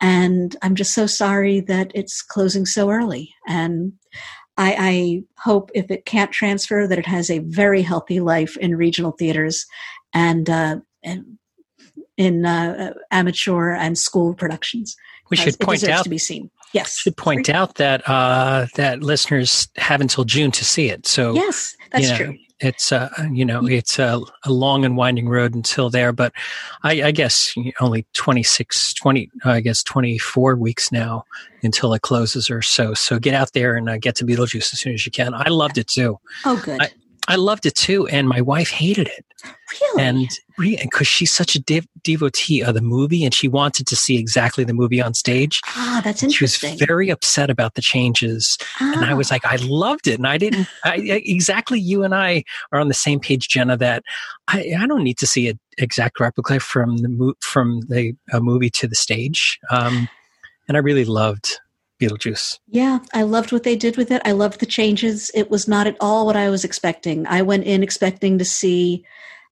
And 0.01 0.55
I'm 0.61 0.75
just 0.75 0.93
so 0.93 1.07
sorry 1.07 1.59
that 1.61 1.91
it's 1.95 2.21
closing 2.21 2.65
so 2.65 2.89
early. 2.89 3.33
And 3.47 3.93
I, 4.57 4.75
I, 4.79 5.23
hope 5.39 5.69
if 5.75 5.91
it 5.91 6.05
can't 6.05 6.31
transfer, 6.31 6.87
that 6.87 6.97
it 6.97 7.05
has 7.05 7.29
a 7.29 7.39
very 7.39 7.83
healthy 7.83 8.19
life 8.19 8.57
in 8.57 8.75
regional 8.75 9.11
theaters 9.11 9.65
and, 10.13 10.49
uh, 10.49 10.77
and 11.03 11.37
in 12.17 12.45
uh, 12.45 12.93
amateur 13.11 13.71
and 13.71 13.97
school 13.97 14.33
productions. 14.33 14.95
We 15.29 15.37
should 15.37 15.59
point 15.59 15.83
out 15.83 16.03
to 16.03 16.09
be 16.09 16.17
seen. 16.17 16.49
Yes, 16.73 16.97
should 16.97 17.17
point 17.17 17.49
out 17.49 17.75
that 17.75 18.07
uh, 18.07 18.67
that 18.75 19.01
listeners 19.01 19.67
have 19.77 20.01
until 20.01 20.23
June 20.23 20.51
to 20.51 20.65
see 20.65 20.89
it. 20.89 21.07
So 21.07 21.33
yes, 21.33 21.75
that's 21.91 22.03
you 22.03 22.09
know, 22.09 22.17
true. 22.17 22.37
it's 22.59 22.91
uh, 22.91 23.09
you 23.31 23.45
know 23.45 23.65
it's 23.67 23.99
a, 23.99 24.19
a, 24.43 24.51
long 24.51 24.83
and 24.83 24.97
winding 24.97 25.29
road 25.29 25.55
until 25.55 25.89
there 25.89 26.11
but 26.11 26.33
i, 26.83 27.03
I 27.03 27.11
guess 27.11 27.53
only 27.79 28.05
26 28.13 28.93
20 28.95 29.29
i 29.45 29.61
guess 29.61 29.83
24 29.83 30.55
weeks 30.55 30.91
now 30.91 31.23
until 31.63 31.93
it 31.93 32.01
closes 32.01 32.49
or 32.49 32.61
so. 32.61 32.93
So 32.93 33.19
get 33.19 33.33
out 33.33 33.53
there 33.53 33.75
and 33.75 33.89
uh, 33.89 33.97
get 33.97 34.15
to 34.15 34.25
beetlejuice 34.25 34.73
as 34.73 34.79
soon 34.79 34.93
as 34.93 35.05
you 35.05 35.11
can. 35.11 35.33
I 35.33 35.49
loved 35.49 35.77
it 35.77 35.87
too. 35.87 36.19
Oh 36.45 36.61
good. 36.63 36.81
I, 36.81 36.89
I 37.27 37.35
loved 37.35 37.65
it 37.65 37.75
too, 37.75 38.07
and 38.07 38.27
my 38.27 38.41
wife 38.41 38.69
hated 38.69 39.07
it. 39.07 39.25
Really? 39.81 40.03
And 40.03 40.29
because 40.57 41.07
she's 41.07 41.33
such 41.33 41.55
a 41.55 41.59
dev- 41.59 41.87
devotee 42.03 42.63
of 42.63 42.73
the 42.73 42.81
movie, 42.81 43.23
and 43.25 43.33
she 43.33 43.47
wanted 43.47 43.85
to 43.87 43.95
see 43.95 44.17
exactly 44.17 44.63
the 44.63 44.73
movie 44.73 45.01
on 45.01 45.13
stage. 45.13 45.59
Ah, 45.67 46.01
that's 46.03 46.23
interesting. 46.23 46.69
She 46.69 46.73
was 46.75 46.87
very 46.87 47.09
upset 47.09 47.49
about 47.49 47.75
the 47.75 47.81
changes, 47.81 48.57
ah. 48.79 48.93
and 48.95 49.05
I 49.05 49.13
was 49.13 49.29
ah. 49.29 49.35
like, 49.35 49.45
I 49.45 49.57
loved 49.57 50.07
it, 50.07 50.17
and 50.17 50.27
I 50.27 50.37
didn't. 50.37 50.67
I, 50.83 50.95
exactly, 50.95 51.79
you 51.79 52.03
and 52.03 52.15
I 52.15 52.43
are 52.71 52.79
on 52.79 52.87
the 52.87 52.93
same 52.93 53.19
page, 53.19 53.49
Jena. 53.49 53.77
That 53.77 54.03
I, 54.47 54.73
I 54.79 54.87
don't 54.87 55.03
need 55.03 55.17
to 55.19 55.27
see 55.27 55.49
an 55.49 55.59
exact 55.77 56.19
replica 56.19 56.59
from 56.59 56.97
the 56.97 57.09
mo- 57.09 57.35
from 57.41 57.81
the 57.89 58.13
movie 58.33 58.69
to 58.71 58.87
the 58.87 58.95
stage. 58.95 59.59
Um, 59.69 60.07
and 60.67 60.75
I 60.75 60.79
really 60.79 61.05
loved 61.05 61.59
Beetlejuice. 61.99 62.59
Yeah, 62.67 62.99
I 63.13 63.23
loved 63.23 63.51
what 63.51 63.63
they 63.63 63.75
did 63.75 63.97
with 63.97 64.11
it. 64.11 64.21
I 64.25 64.31
loved 64.31 64.59
the 64.59 64.65
changes. 64.65 65.31
It 65.33 65.49
was 65.49 65.67
not 65.67 65.87
at 65.87 65.97
all 65.99 66.25
what 66.25 66.35
I 66.35 66.49
was 66.49 66.63
expecting. 66.63 67.25
I 67.27 67.41
went 67.41 67.63
in 67.65 67.83
expecting 67.83 68.37
to 68.37 68.45
see 68.45 69.03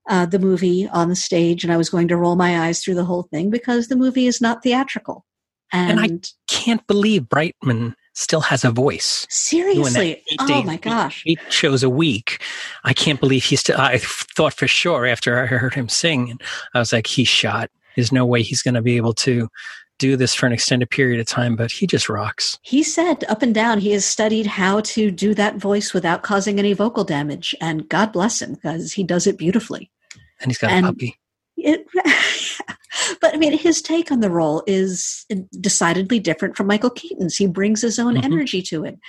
uh, 0.07 0.25
the 0.25 0.39
movie 0.39 0.87
on 0.89 1.09
the 1.09 1.15
stage, 1.15 1.63
and 1.63 1.73
I 1.73 1.77
was 1.77 1.89
going 1.89 2.07
to 2.09 2.17
roll 2.17 2.35
my 2.35 2.67
eyes 2.67 2.83
through 2.83 2.95
the 2.95 3.05
whole 3.05 3.23
thing 3.23 3.49
because 3.49 3.87
the 3.87 3.95
movie 3.95 4.27
is 4.27 4.41
not 4.41 4.61
theatrical. 4.61 5.25
And, 5.73 5.99
and 5.99 6.25
I 6.27 6.29
can't 6.47 6.85
believe 6.87 7.27
Brightman 7.27 7.95
still 8.13 8.41
has 8.41 8.63
a 8.63 8.71
voice. 8.71 9.25
Seriously? 9.29 10.23
Oh 10.39 10.63
my 10.63 10.77
gosh. 10.77 11.23
Eight 11.25 11.39
shows 11.49 11.83
a 11.83 11.89
week. 11.89 12.41
I 12.83 12.93
can't 12.93 13.19
believe 13.19 13.43
he's 13.43 13.59
still, 13.59 13.79
I 13.79 13.97
thought 13.97 14.53
for 14.53 14.67
sure 14.67 15.05
after 15.05 15.41
I 15.41 15.47
heard 15.47 15.73
him 15.73 15.89
sing, 15.89 16.39
I 16.73 16.79
was 16.79 16.93
like, 16.93 17.07
he's 17.07 17.27
shot. 17.27 17.69
There's 17.95 18.11
no 18.11 18.25
way 18.25 18.41
he's 18.41 18.61
going 18.61 18.75
to 18.75 18.81
be 18.81 18.97
able 18.97 19.13
to 19.13 19.49
do 19.97 20.15
this 20.17 20.33
for 20.33 20.45
an 20.45 20.51
extended 20.51 20.89
period 20.89 21.19
of 21.19 21.27
time, 21.27 21.55
but 21.55 21.71
he 21.71 21.87
just 21.87 22.09
rocks. 22.09 22.59
He 22.61 22.83
said 22.83 23.23
up 23.25 23.41
and 23.41 23.53
down 23.53 23.79
he 23.79 23.91
has 23.91 24.05
studied 24.05 24.45
how 24.45 24.81
to 24.81 25.11
do 25.11 25.33
that 25.35 25.55
voice 25.55 25.93
without 25.93 26.23
causing 26.23 26.59
any 26.59 26.73
vocal 26.73 27.03
damage, 27.03 27.55
and 27.61 27.87
God 27.87 28.11
bless 28.11 28.41
him 28.41 28.53
because 28.55 28.93
he 28.93 29.03
does 29.03 29.27
it 29.27 29.37
beautifully. 29.37 29.91
And 30.41 30.51
he's 30.51 30.57
got 30.57 30.71
and 30.71 30.85
a 30.85 30.89
puppy. 30.89 31.17
It, 31.65 31.87
but 33.21 33.33
I 33.33 33.37
mean, 33.37 33.57
his 33.57 33.81
take 33.81 34.11
on 34.11 34.19
the 34.19 34.29
role 34.29 34.63
is 34.67 35.25
decidedly 35.59 36.19
different 36.19 36.55
from 36.55 36.67
Michael 36.67 36.91
Keaton's. 36.91 37.35
He 37.35 37.47
brings 37.47 37.81
his 37.81 37.97
own 37.97 38.13
mm-hmm. 38.13 38.23
energy 38.23 38.61
to 38.63 38.85
it, 38.85 38.99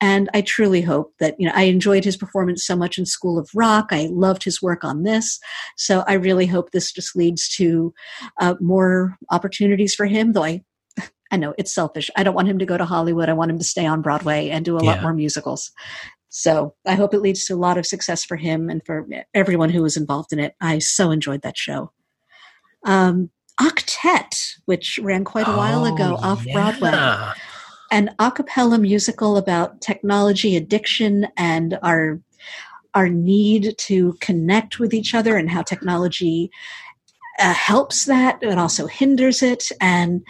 and 0.00 0.30
I 0.32 0.40
truly 0.40 0.80
hope 0.80 1.12
that 1.20 1.36
you 1.38 1.46
know 1.46 1.52
I 1.54 1.64
enjoyed 1.64 2.04
his 2.04 2.16
performance 2.16 2.64
so 2.64 2.74
much 2.74 2.96
in 2.96 3.04
School 3.04 3.38
of 3.38 3.50
Rock. 3.54 3.88
I 3.90 4.08
loved 4.10 4.44
his 4.44 4.62
work 4.62 4.82
on 4.82 5.02
this, 5.02 5.38
so 5.76 6.04
I 6.08 6.14
really 6.14 6.46
hope 6.46 6.70
this 6.70 6.90
just 6.90 7.14
leads 7.14 7.54
to 7.56 7.92
uh, 8.40 8.54
more 8.60 9.16
opportunities 9.30 9.94
for 9.94 10.06
him. 10.06 10.32
Though 10.32 10.44
I, 10.44 10.62
I 11.30 11.36
know 11.36 11.54
it's 11.58 11.74
selfish. 11.74 12.10
I 12.16 12.22
don't 12.22 12.34
want 12.34 12.48
him 12.48 12.58
to 12.60 12.66
go 12.66 12.78
to 12.78 12.86
Hollywood. 12.86 13.28
I 13.28 13.34
want 13.34 13.50
him 13.50 13.58
to 13.58 13.64
stay 13.64 13.84
on 13.84 14.00
Broadway 14.00 14.48
and 14.48 14.64
do 14.64 14.78
a 14.78 14.82
yeah. 14.82 14.92
lot 14.92 15.02
more 15.02 15.12
musicals. 15.12 15.70
So 16.30 16.74
I 16.86 16.94
hope 16.94 17.12
it 17.12 17.20
leads 17.20 17.44
to 17.46 17.54
a 17.54 17.56
lot 17.56 17.78
of 17.78 17.86
success 17.86 18.24
for 18.24 18.36
him 18.36 18.68
and 18.68 18.82
for 18.84 19.06
everyone 19.34 19.70
who 19.70 19.82
was 19.82 19.96
involved 19.96 20.32
in 20.32 20.38
it. 20.38 20.54
I 20.60 20.80
so 20.80 21.10
enjoyed 21.10 21.42
that 21.42 21.56
show. 21.56 21.92
Um, 22.86 23.30
Octet, 23.60 24.54
which 24.66 24.98
ran 25.02 25.24
quite 25.24 25.46
a 25.46 25.52
oh, 25.52 25.56
while 25.56 25.84
ago 25.86 26.16
off 26.20 26.44
yeah. 26.44 26.52
Broadway. 26.52 27.32
An 27.90 28.14
a 28.18 28.30
cappella 28.30 28.78
musical 28.78 29.36
about 29.36 29.80
technology 29.80 30.56
addiction 30.56 31.28
and 31.36 31.78
our 31.82 32.20
our 32.94 33.08
need 33.10 33.74
to 33.76 34.14
connect 34.20 34.78
with 34.78 34.94
each 34.94 35.14
other 35.14 35.36
and 35.36 35.50
how 35.50 35.62
technology 35.62 36.50
uh, 37.38 37.52
helps 37.52 38.06
that 38.06 38.42
and 38.42 38.58
also 38.58 38.86
hinders 38.86 39.42
it 39.42 39.68
and 39.80 40.22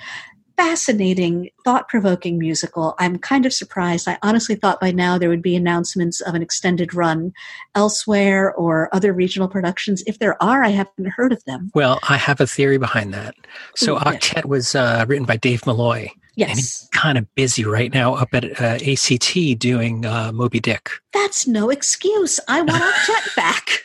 fascinating, 0.57 1.51
thought 1.65 1.89
provoking 1.89 2.39
musical. 2.39 2.95
I'm 2.99 3.19
kind 3.19 3.47
of 3.47 3.53
surprised. 3.53 4.09
I 4.09 4.19
honestly 4.23 4.55
thought 4.55 4.81
by 4.81 4.91
now 4.91 5.19
there 5.19 5.29
would 5.29 5.43
be 5.43 5.57
announcements 5.57 6.21
of 6.21 6.35
an 6.35 6.43
extended 6.43 6.95
run 6.95 7.33
elsewhere 7.75 8.55
or 8.55 8.89
other 8.95 9.13
regional 9.13 9.49
productions. 9.49 10.03
If 10.07 10.19
there 10.19 10.43
are, 10.43 10.65
I 10.65 10.71
haven't 10.71 11.09
heard 11.09 11.33
of 11.33 11.45
them. 11.45 11.71
Well, 11.75 11.99
I 12.09 12.17
have 12.17 12.41
a 12.41 12.47
theory 12.47 12.79
behind 12.79 13.13
that. 13.15 13.35
So, 13.75 13.97
Ooh, 13.97 14.01
Octet 14.01 14.47
was 14.47 14.75
uh, 14.75 15.05
written 15.07 15.27
by 15.27 15.37
Dave 15.37 15.67
Malloy. 15.67 16.11
Yes. 16.37 16.51
And 16.51 16.59
he's 16.59 16.89
kind 16.93 17.19
of 17.19 17.35
busy 17.35 17.65
right 17.65 17.93
now 17.93 18.15
up 18.15 18.35
at 18.35 18.61
uh, 18.61 18.79
ACT 18.87 19.59
doing 19.59 20.05
uh, 20.05 20.33
Moby 20.33 20.61
Dick. 20.61 20.91
That's 21.15 21.47
no 21.47 21.71
excuse. 21.71 22.39
I 22.47 22.61
want 22.61 22.83
Octet 22.83 23.37
back. 23.37 23.83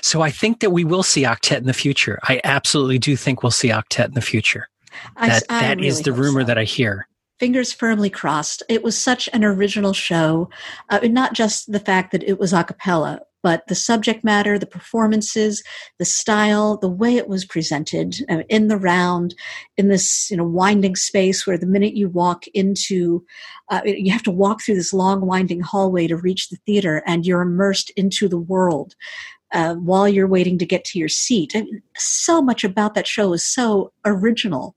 so 0.00 0.22
I 0.22 0.30
think 0.30 0.60
that 0.60 0.70
we 0.70 0.84
will 0.84 1.02
see 1.02 1.24
Octet 1.24 1.58
in 1.58 1.66
the 1.66 1.72
future. 1.72 2.20
I 2.22 2.40
absolutely 2.44 3.00
do 3.00 3.16
think 3.16 3.42
we'll 3.42 3.50
see 3.50 3.70
Octet 3.70 4.06
in 4.06 4.14
the 4.14 4.20
future. 4.20 4.68
That, 5.20 5.42
I, 5.48 5.58
I 5.58 5.60
that 5.62 5.76
really 5.76 5.88
is 5.88 6.02
the 6.02 6.12
rumor 6.12 6.42
so. 6.42 6.46
that 6.46 6.58
I 6.58 6.64
hear 6.64 7.06
fingers 7.40 7.72
firmly 7.72 8.10
crossed. 8.10 8.62
It 8.68 8.84
was 8.84 8.96
such 8.96 9.28
an 9.32 9.42
original 9.42 9.94
show, 9.94 10.50
uh, 10.90 11.00
not 11.04 11.32
just 11.32 11.72
the 11.72 11.80
fact 11.80 12.12
that 12.12 12.22
it 12.22 12.38
was 12.38 12.52
a 12.52 12.62
cappella, 12.62 13.22
but 13.42 13.66
the 13.66 13.74
subject 13.74 14.22
matter, 14.22 14.58
the 14.58 14.66
performances, 14.66 15.64
the 15.98 16.04
style, 16.04 16.76
the 16.76 16.90
way 16.90 17.16
it 17.16 17.28
was 17.28 17.46
presented 17.46 18.14
uh, 18.28 18.42
in 18.50 18.68
the 18.68 18.76
round, 18.76 19.34
in 19.78 19.88
this 19.88 20.30
you 20.30 20.36
know 20.36 20.44
winding 20.44 20.94
space 20.94 21.46
where 21.46 21.56
the 21.56 21.66
minute 21.66 21.96
you 21.96 22.08
walk 22.08 22.46
into, 22.48 23.24
uh, 23.70 23.80
you 23.84 24.12
have 24.12 24.22
to 24.24 24.30
walk 24.30 24.60
through 24.60 24.74
this 24.74 24.92
long 24.92 25.22
winding 25.22 25.60
hallway 25.60 26.06
to 26.06 26.16
reach 26.16 26.50
the 26.50 26.58
theater, 26.66 27.02
and 27.06 27.24
you're 27.24 27.40
immersed 27.40 27.90
into 27.96 28.28
the 28.28 28.38
world. 28.38 28.94
Uh, 29.52 29.74
while 29.74 30.08
you're 30.08 30.28
waiting 30.28 30.58
to 30.58 30.64
get 30.64 30.84
to 30.84 30.96
your 30.96 31.08
seat. 31.08 31.56
I 31.56 31.62
mean, 31.62 31.82
so 31.96 32.40
much 32.40 32.62
about 32.62 32.94
that 32.94 33.08
show 33.08 33.32
is 33.32 33.44
so 33.44 33.92
original 34.04 34.76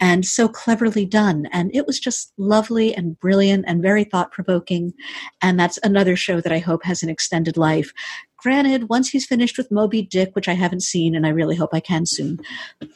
and 0.00 0.24
so 0.24 0.48
cleverly 0.48 1.04
done. 1.04 1.46
And 1.52 1.74
it 1.74 1.86
was 1.86 1.98
just 1.98 2.32
lovely 2.36 2.94
and 2.94 3.18
brilliant 3.18 3.64
and 3.66 3.82
very 3.82 4.04
thought 4.04 4.32
provoking. 4.32 4.92
And 5.42 5.58
that's 5.58 5.78
another 5.82 6.16
show 6.16 6.40
that 6.40 6.52
I 6.52 6.58
hope 6.58 6.84
has 6.84 7.02
an 7.02 7.08
extended 7.08 7.56
life. 7.56 7.92
Granted, 8.38 8.88
once 8.88 9.08
he's 9.08 9.26
finished 9.26 9.58
with 9.58 9.70
Moby 9.72 10.00
Dick, 10.00 10.30
which 10.34 10.48
I 10.48 10.52
haven't 10.52 10.84
seen, 10.84 11.16
and 11.16 11.26
I 11.26 11.30
really 11.30 11.56
hope 11.56 11.70
I 11.72 11.80
can 11.80 12.06
soon, 12.06 12.38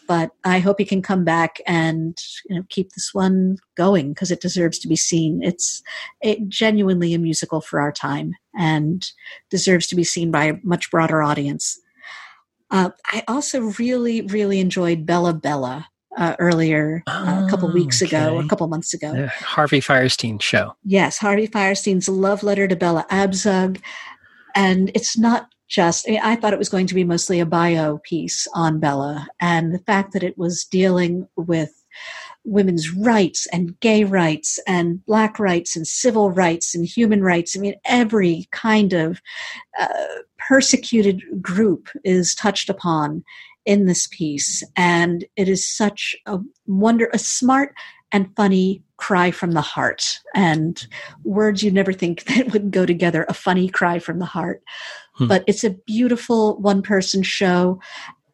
but 0.07 0.31
I 0.45 0.61
hope 0.61 0.79
he 0.79 0.85
can 0.85 1.03
come 1.03 1.25
back 1.25 1.61
and 1.67 2.17
you 2.49 2.57
know 2.57 2.63
keep 2.69 2.93
this 2.93 3.11
one 3.13 3.59
going 3.77 4.11
because 4.13 4.31
it 4.31 4.41
deserves 4.41 4.79
to 4.81 4.89
be 4.89 4.95
seen. 4.95 5.43
It's 5.43 5.83
it, 6.21 6.49
genuinely 6.49 7.13
a 7.13 7.19
musical 7.19 7.61
for 7.61 7.81
our 7.81 7.91
time 7.91 8.35
and 8.57 9.05
deserves 9.51 9.89
to 9.89 9.97
be 9.97 10.05
seen 10.05 10.31
by 10.31 10.45
a 10.45 10.59
much 10.63 10.91
broader 10.93 11.23
audience. 11.23 11.81
Uh, 12.71 12.91
I 13.07 13.25
also 13.27 13.61
really, 13.79 14.23
really 14.23 14.61
enjoyed 14.61 15.05
Bella 15.05 15.35
Bella 15.35 15.89
uh, 16.17 16.37
earlier 16.39 17.03
uh, 17.07 17.45
a 17.47 17.51
couple 17.51 17.71
weeks 17.73 18.03
okay. 18.03 18.17
ago, 18.17 18.39
a 18.39 18.47
couple 18.47 18.67
months 18.69 18.95
ago. 18.95 19.13
The 19.13 19.29
Harvey 19.29 19.81
Fierstein 19.81 20.41
show. 20.41 20.75
Yes, 20.85 21.19
Harvey 21.19 21.49
Fierstein's 21.49 22.09
love 22.09 22.43
letter 22.43 22.69
to 22.69 22.77
Bella 22.77 23.07
Abzug 23.11 23.81
and 24.55 24.91
it's 24.95 25.17
not 25.17 25.49
just 25.69 26.09
i 26.23 26.37
thought 26.37 26.53
it 26.53 26.59
was 26.59 26.69
going 26.69 26.87
to 26.87 26.95
be 26.95 27.05
mostly 27.05 27.41
a 27.41 27.47
bio 27.47 27.99
piece 27.99 28.47
on 28.55 28.79
bella 28.79 29.27
and 29.41 29.73
the 29.75 29.79
fact 29.81 30.13
that 30.13 30.23
it 30.23 30.37
was 30.37 30.65
dealing 30.65 31.27
with 31.37 31.83
women's 32.45 32.93
rights 32.93 33.47
and 33.53 33.79
gay 33.81 34.05
rights 34.05 34.59
and 34.67 35.05
black 35.07 35.39
rights 35.39 35.77
and 35.77 35.87
civil 35.87 36.31
rights 36.31 36.75
and 36.75 36.87
human 36.87 37.23
rights. 37.23 37.57
I 37.57 37.61
mean 37.61 37.75
every 37.85 38.49
kind 38.51 38.93
of 38.93 39.21
uh, 39.79 39.87
persecuted 40.39 41.23
group 41.41 41.89
is 42.05 42.35
touched 42.35 42.69
upon 42.69 43.25
in 43.65 43.87
this 43.87 44.09
piece. 44.09 44.65
And 44.77 45.25
it 45.37 45.49
is 45.49 45.67
such 45.67 46.17
a 46.27 46.39
wonder 46.67 47.09
a 47.13 47.19
smart 47.19 47.75
and 48.11 48.35
funny 48.37 48.83
cry 49.03 49.33
from 49.33 49.51
the 49.51 49.61
heart 49.61 50.21
and 50.33 50.87
words 51.25 51.61
you 51.61 51.73
never 51.73 51.93
think 51.93 52.23
that 52.27 52.53
would 52.53 52.71
go 52.71 52.87
together 52.87 53.27
a 53.29 53.35
funny 53.35 53.69
cry 53.69 53.99
from 53.99 54.21
the 54.21 54.25
heart 54.25 54.63
hmm. 55.17 55.27
but 55.27 55.43
it's 55.49 55.65
a 55.65 55.77
beautiful 55.87 56.57
one 56.59 56.83
person 56.83 57.23
show 57.23 57.81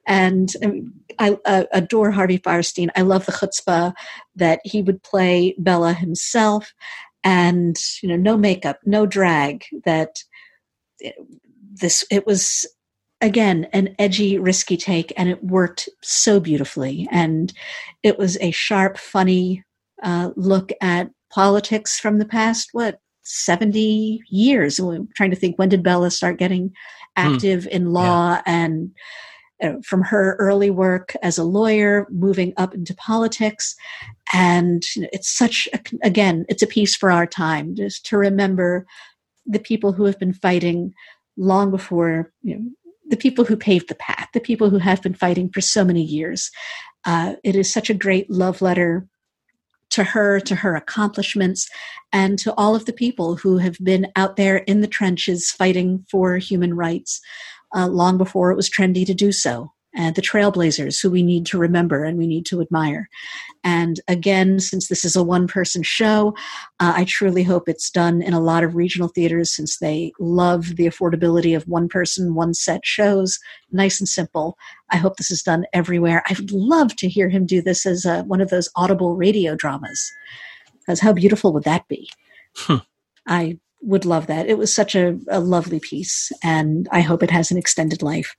and 0.06 0.52
um, 0.62 0.92
I, 1.18 1.38
I, 1.44 1.66
adore 1.72 2.10
Harvey 2.10 2.38
Fierstein. 2.38 2.88
I 2.96 3.02
love 3.02 3.26
the 3.26 3.32
chutzpah 3.32 3.92
that 4.36 4.60
he 4.64 4.80
would 4.80 5.02
play 5.02 5.54
Bella 5.58 5.92
himself, 5.92 6.72
and 7.22 7.76
you 8.02 8.08
know, 8.08 8.16
no 8.16 8.38
makeup, 8.38 8.78
no 8.86 9.04
drag. 9.04 9.66
That 9.84 10.22
eh, 11.04 11.12
this 11.74 12.06
it 12.10 12.26
was 12.26 12.66
again 13.20 13.66
an 13.74 13.94
edgy, 13.98 14.38
risky 14.38 14.78
take, 14.78 15.12
and 15.14 15.28
it 15.28 15.44
worked 15.44 15.90
so 16.02 16.40
beautifully. 16.40 17.06
And 17.10 17.52
it 18.02 18.16
was 18.16 18.38
a 18.40 18.50
sharp, 18.50 18.96
funny 18.96 19.62
uh, 20.02 20.30
look 20.36 20.72
at 20.80 21.10
politics 21.30 21.98
from 21.98 22.18
the 22.18 22.24
past, 22.24 22.70
what, 22.72 23.00
70 23.22 24.22
years? 24.30 24.78
I'm 24.78 25.08
trying 25.14 25.30
to 25.30 25.36
think 25.36 25.58
when 25.58 25.68
did 25.68 25.82
Bella 25.82 26.10
start 26.10 26.38
getting 26.38 26.68
hmm. 26.68 26.72
active 27.16 27.64
mm. 27.64 27.68
in 27.68 27.92
law 27.92 28.34
yeah. 28.34 28.42
and 28.46 28.90
uh, 29.62 29.72
from 29.84 30.02
her 30.02 30.36
early 30.38 30.70
work 30.70 31.16
as 31.22 31.36
a 31.36 31.44
lawyer, 31.44 32.06
moving 32.10 32.52
up 32.56 32.74
into 32.74 32.94
politics. 32.94 33.74
And 34.32 34.82
you 34.94 35.02
know, 35.02 35.08
it's 35.12 35.28
such, 35.28 35.68
a, 35.72 35.80
again, 36.02 36.46
it's 36.48 36.62
a 36.62 36.66
piece 36.66 36.94
for 36.94 37.10
our 37.10 37.26
time 37.26 37.74
just 37.74 38.06
to 38.06 38.16
remember 38.16 38.86
the 39.46 39.58
people 39.58 39.92
who 39.92 40.04
have 40.04 40.18
been 40.18 40.32
fighting 40.32 40.94
long 41.36 41.70
before, 41.70 42.32
you 42.42 42.56
know, 42.56 42.64
the 43.08 43.16
people 43.16 43.44
who 43.44 43.56
paved 43.56 43.88
the 43.88 43.94
path, 43.94 44.28
the 44.34 44.40
people 44.40 44.70
who 44.70 44.78
have 44.78 45.02
been 45.02 45.14
fighting 45.14 45.50
for 45.50 45.60
so 45.60 45.84
many 45.84 46.02
years. 46.02 46.50
Uh, 47.04 47.34
it 47.42 47.56
is 47.56 47.72
such 47.72 47.88
a 47.88 47.94
great 47.94 48.30
love 48.30 48.60
letter 48.60 49.06
to 49.90 50.04
her, 50.04 50.40
to 50.40 50.54
her 50.54 50.74
accomplishments, 50.76 51.68
and 52.12 52.38
to 52.38 52.54
all 52.54 52.74
of 52.74 52.84
the 52.84 52.92
people 52.92 53.36
who 53.36 53.58
have 53.58 53.76
been 53.82 54.06
out 54.16 54.36
there 54.36 54.58
in 54.58 54.80
the 54.80 54.86
trenches 54.86 55.50
fighting 55.50 56.04
for 56.10 56.36
human 56.36 56.74
rights 56.74 57.20
uh, 57.74 57.86
long 57.86 58.18
before 58.18 58.50
it 58.50 58.56
was 58.56 58.70
trendy 58.70 59.04
to 59.04 59.14
do 59.14 59.32
so 59.32 59.72
and 59.98 60.14
the 60.14 60.22
trailblazers 60.22 61.02
who 61.02 61.10
we 61.10 61.24
need 61.24 61.44
to 61.44 61.58
remember 61.58 62.04
and 62.04 62.16
we 62.16 62.26
need 62.26 62.46
to 62.46 62.60
admire. 62.60 63.10
And 63.64 64.00
again, 64.06 64.60
since 64.60 64.86
this 64.86 65.04
is 65.04 65.16
a 65.16 65.24
one 65.24 65.48
person 65.48 65.82
show, 65.82 66.34
uh, 66.78 66.92
I 66.96 67.04
truly 67.04 67.42
hope 67.42 67.68
it's 67.68 67.90
done 67.90 68.22
in 68.22 68.32
a 68.32 68.40
lot 68.40 68.62
of 68.62 68.76
regional 68.76 69.08
theaters 69.08 69.54
since 69.54 69.78
they 69.78 70.12
love 70.20 70.76
the 70.76 70.86
affordability 70.86 71.54
of 71.56 71.66
one 71.66 71.88
person, 71.88 72.36
one 72.36 72.54
set 72.54 72.86
shows. 72.86 73.40
Nice 73.72 73.98
and 73.98 74.08
simple. 74.08 74.56
I 74.90 74.96
hope 74.96 75.16
this 75.16 75.32
is 75.32 75.42
done 75.42 75.66
everywhere. 75.72 76.22
I 76.28 76.34
would 76.34 76.52
love 76.52 76.94
to 76.96 77.08
hear 77.08 77.28
him 77.28 77.44
do 77.44 77.60
this 77.60 77.84
as 77.84 78.04
a, 78.04 78.22
one 78.22 78.40
of 78.40 78.50
those 78.50 78.70
audible 78.76 79.16
radio 79.16 79.56
dramas. 79.56 80.12
Because 80.78 81.00
how 81.00 81.12
beautiful 81.12 81.52
would 81.52 81.64
that 81.64 81.88
be? 81.88 82.08
Hmm. 82.54 82.76
I 83.26 83.58
would 83.82 84.04
love 84.04 84.28
that. 84.28 84.46
It 84.46 84.58
was 84.58 84.72
such 84.72 84.94
a, 84.94 85.18
a, 85.28 85.40
lovely 85.40 85.80
piece, 85.80 86.32
and 86.42 86.88
I 86.90 87.00
hope 87.00 87.22
it 87.22 87.30
has 87.30 87.50
an 87.50 87.58
extended 87.58 88.02
life. 88.02 88.34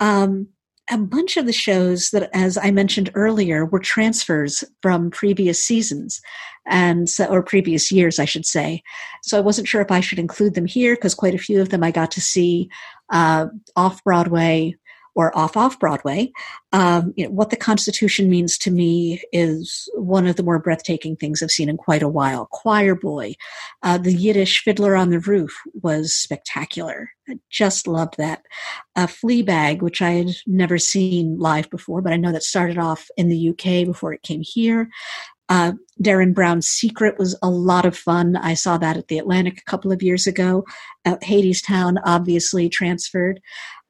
Um, 0.00 0.48
a 0.90 0.98
bunch 0.98 1.36
of 1.36 1.46
the 1.46 1.52
shows 1.52 2.10
that, 2.10 2.28
as 2.32 2.58
I 2.58 2.70
mentioned 2.70 3.10
earlier, 3.14 3.64
were 3.64 3.78
transfers 3.78 4.64
from 4.82 5.10
previous 5.10 5.62
seasons 5.62 6.20
and 6.66 7.08
so, 7.08 7.26
or 7.26 7.42
previous 7.42 7.90
years, 7.90 8.18
I 8.18 8.24
should 8.24 8.46
say. 8.46 8.82
So 9.22 9.38
I 9.38 9.40
wasn't 9.40 9.68
sure 9.68 9.80
if 9.80 9.90
I 9.90 10.00
should 10.00 10.18
include 10.18 10.54
them 10.54 10.66
here 10.66 10.94
because 10.94 11.14
quite 11.14 11.34
a 11.34 11.38
few 11.38 11.60
of 11.60 11.70
them 11.70 11.82
I 11.82 11.90
got 11.90 12.10
to 12.12 12.20
see 12.20 12.68
uh, 13.10 13.46
off 13.76 14.02
Broadway 14.04 14.76
or 15.14 15.36
off 15.36 15.56
off 15.56 15.78
Broadway. 15.78 16.32
Um, 16.72 17.12
you 17.16 17.24
know, 17.24 17.30
what 17.30 17.50
the 17.50 17.56
Constitution 17.56 18.30
means 18.30 18.56
to 18.58 18.70
me 18.70 19.22
is 19.32 19.88
one 19.94 20.26
of 20.26 20.36
the 20.36 20.42
more 20.42 20.58
breathtaking 20.58 21.16
things 21.16 21.42
I've 21.42 21.50
seen 21.50 21.68
in 21.68 21.76
quite 21.76 22.02
a 22.02 22.08
while. 22.08 22.46
Choir 22.50 22.94
Boy, 22.94 23.34
uh, 23.82 23.98
the 23.98 24.12
Yiddish 24.12 24.62
Fiddler 24.62 24.96
on 24.96 25.10
the 25.10 25.20
Roof 25.20 25.54
was 25.82 26.14
spectacular. 26.14 27.10
I 27.28 27.38
just 27.50 27.86
loved 27.86 28.16
that. 28.18 28.42
Uh, 28.96 29.06
Fleabag, 29.06 29.82
which 29.82 30.02
I 30.02 30.10
had 30.12 30.30
never 30.46 30.78
seen 30.78 31.38
live 31.38 31.70
before, 31.70 32.02
but 32.02 32.12
I 32.12 32.16
know 32.16 32.32
that 32.32 32.42
started 32.42 32.78
off 32.78 33.08
in 33.16 33.28
the 33.28 33.50
UK 33.50 33.86
before 33.86 34.12
it 34.12 34.22
came 34.22 34.42
here. 34.42 34.88
Uh, 35.48 35.72
Derren 36.02 36.32
Brown's 36.32 36.66
Secret 36.66 37.18
was 37.18 37.36
a 37.42 37.50
lot 37.50 37.84
of 37.84 37.96
fun. 37.96 38.36
I 38.36 38.54
saw 38.54 38.78
that 38.78 38.96
at 38.96 39.08
the 39.08 39.18
Atlantic 39.18 39.58
a 39.58 39.70
couple 39.70 39.92
of 39.92 40.02
years 40.02 40.26
ago. 40.26 40.64
Uh, 41.04 41.16
Hadestown 41.16 42.00
obviously 42.06 42.70
transferred. 42.70 43.38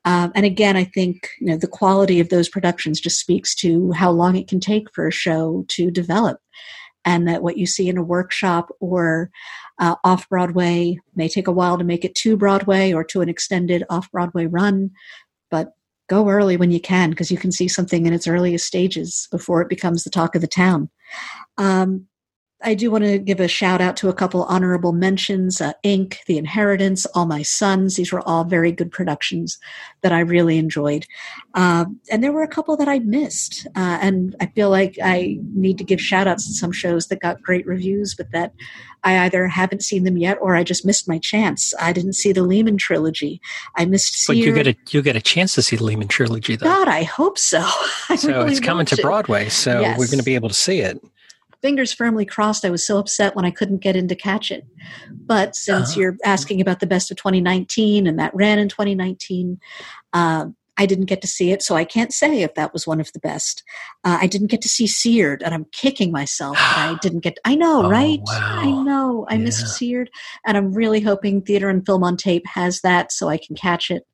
Um, 0.04 0.32
and 0.34 0.44
again, 0.44 0.76
I 0.76 0.84
think 0.84 1.28
you 1.40 1.46
know 1.46 1.56
the 1.56 1.68
quality 1.68 2.20
of 2.20 2.28
those 2.28 2.48
productions 2.48 3.00
just 3.00 3.20
speaks 3.20 3.54
to 3.56 3.92
how 3.92 4.10
long 4.10 4.36
it 4.36 4.48
can 4.48 4.60
take 4.60 4.92
for 4.92 5.06
a 5.06 5.12
show 5.12 5.64
to 5.68 5.90
develop, 5.90 6.40
and 7.04 7.28
that 7.28 7.42
what 7.42 7.56
you 7.56 7.66
see 7.66 7.88
in 7.88 7.96
a 7.96 8.02
workshop 8.02 8.70
or 8.80 9.30
uh, 9.78 9.96
off 10.04 10.28
Broadway 10.28 10.98
may 11.14 11.28
take 11.28 11.46
a 11.46 11.52
while 11.52 11.78
to 11.78 11.84
make 11.84 12.04
it 12.04 12.14
to 12.16 12.36
Broadway 12.36 12.92
or 12.92 13.04
to 13.04 13.20
an 13.20 13.28
extended 13.28 13.84
off 13.90 14.10
Broadway 14.10 14.46
run, 14.46 14.90
but 15.50 15.72
go 16.08 16.28
early 16.28 16.56
when 16.56 16.70
you 16.70 16.80
can 16.80 17.10
because 17.10 17.30
you 17.30 17.38
can 17.38 17.52
see 17.52 17.68
something 17.68 18.06
in 18.06 18.12
its 18.12 18.26
earliest 18.26 18.66
stages 18.66 19.28
before 19.30 19.62
it 19.62 19.68
becomes 19.68 20.04
the 20.04 20.10
talk 20.10 20.34
of 20.34 20.40
the 20.40 20.48
town. 20.48 20.90
Um, 21.58 22.06
I 22.64 22.74
do 22.74 22.90
want 22.90 23.04
to 23.04 23.18
give 23.18 23.40
a 23.40 23.48
shout 23.48 23.80
out 23.80 23.96
to 23.98 24.08
a 24.08 24.14
couple 24.14 24.44
honorable 24.44 24.92
mentions 24.92 25.60
uh, 25.60 25.72
Ink, 25.82 26.20
The 26.26 26.38
Inheritance, 26.38 27.06
All 27.06 27.26
My 27.26 27.42
Sons. 27.42 27.96
These 27.96 28.12
were 28.12 28.26
all 28.26 28.44
very 28.44 28.72
good 28.72 28.90
productions 28.90 29.58
that 30.02 30.12
I 30.12 30.20
really 30.20 30.58
enjoyed. 30.58 31.06
Um, 31.54 32.00
and 32.10 32.22
there 32.22 32.32
were 32.32 32.42
a 32.42 32.48
couple 32.48 32.76
that 32.76 32.88
I 32.88 33.00
missed. 33.00 33.66
Uh, 33.76 33.98
and 34.00 34.36
I 34.40 34.46
feel 34.46 34.70
like 34.70 34.96
I 35.02 35.38
need 35.54 35.78
to 35.78 35.84
give 35.84 36.00
shout 36.00 36.26
outs 36.26 36.46
to 36.46 36.54
some 36.54 36.72
shows 36.72 37.08
that 37.08 37.20
got 37.20 37.42
great 37.42 37.66
reviews, 37.66 38.14
but 38.14 38.30
that 38.32 38.52
I 39.04 39.18
either 39.20 39.48
haven't 39.48 39.82
seen 39.82 40.04
them 40.04 40.16
yet 40.16 40.38
or 40.40 40.54
I 40.54 40.64
just 40.64 40.86
missed 40.86 41.08
my 41.08 41.18
chance. 41.18 41.74
I 41.80 41.92
didn't 41.92 42.14
see 42.14 42.32
the 42.32 42.42
Lehman 42.42 42.76
trilogy. 42.76 43.40
I 43.76 43.84
missed. 43.84 44.26
But 44.26 44.36
you 44.36 44.52
get 44.52 44.66
a 44.66 44.76
you 44.90 45.02
get 45.02 45.16
a 45.16 45.20
chance 45.20 45.54
to 45.56 45.62
see 45.62 45.76
the 45.76 45.84
Lehman 45.84 46.08
trilogy, 46.08 46.56
though. 46.56 46.66
God, 46.66 46.88
I 46.88 47.02
hope 47.02 47.38
so. 47.38 47.60
I 48.08 48.16
so 48.16 48.28
really 48.28 48.52
it's 48.52 48.60
coming 48.60 48.86
to 48.86 48.94
want 48.96 49.02
Broadway, 49.02 49.48
so 49.48 49.80
Yes. 49.80 49.98
we're 49.98 50.06
going 50.06 50.18
to 50.18 50.24
be 50.24 50.34
able 50.34 50.48
to 50.48 50.54
see 50.54 50.80
it. 50.80 51.02
Fingers 51.62 51.92
firmly 51.92 52.26
crossed. 52.26 52.64
I 52.64 52.70
was 52.70 52.86
so 52.86 52.98
upset 52.98 53.34
when 53.36 53.44
I 53.44 53.50
couldn't 53.50 53.78
get 53.78 53.96
in 53.96 54.08
to 54.08 54.14
catch 54.16 54.50
it. 54.50 54.64
But 55.10 55.56
since 55.56 55.90
Uh-huh. 55.92 56.00
you're 56.00 56.16
asking 56.24 56.60
about 56.60 56.80
the 56.80 56.86
best 56.86 57.10
of 57.10 57.16
2019 57.16 58.06
and 58.06 58.18
that 58.18 58.34
ran 58.34 58.58
in 58.58 58.68
2019, 58.68 59.58
uh, 60.12 60.46
I 60.78 60.86
didn't 60.86 61.04
get 61.04 61.20
to 61.20 61.26
see 61.28 61.52
it, 61.52 61.62
so 61.62 61.76
I 61.76 61.84
can't 61.84 62.14
say 62.14 62.42
if 62.42 62.54
that 62.54 62.72
was 62.72 62.86
one 62.86 62.98
of 62.98 63.12
the 63.12 63.18
best. 63.20 63.62
Uh, 64.04 64.18
I 64.22 64.26
didn't 64.26 64.46
get 64.50 64.62
to 64.62 64.70
see 64.70 64.86
Seared, 64.86 65.42
and 65.42 65.52
I'm 65.54 65.66
kicking 65.70 66.10
myself 66.10 66.56
I 66.58 66.96
didn't 67.02 67.20
get. 67.20 67.38
I 67.44 67.54
know, 67.54 67.82
Oh, 67.84 67.90
right? 67.90 68.20
wow. 68.24 68.58
I 68.58 68.70
know. 68.82 69.26
I 69.28 69.36
missed 69.36 69.66
Seared, 69.68 70.08
and 70.46 70.56
I'm 70.56 70.72
really 70.72 71.00
hoping 71.00 71.42
Theater 71.42 71.68
and 71.68 71.84
Film 71.84 72.02
on 72.02 72.16
Tape 72.16 72.46
has 72.54 72.80
that, 72.80 73.12
so 73.12 73.28
I 73.28 73.36
can 73.36 73.54
catch 73.54 73.90
it. 73.90 74.04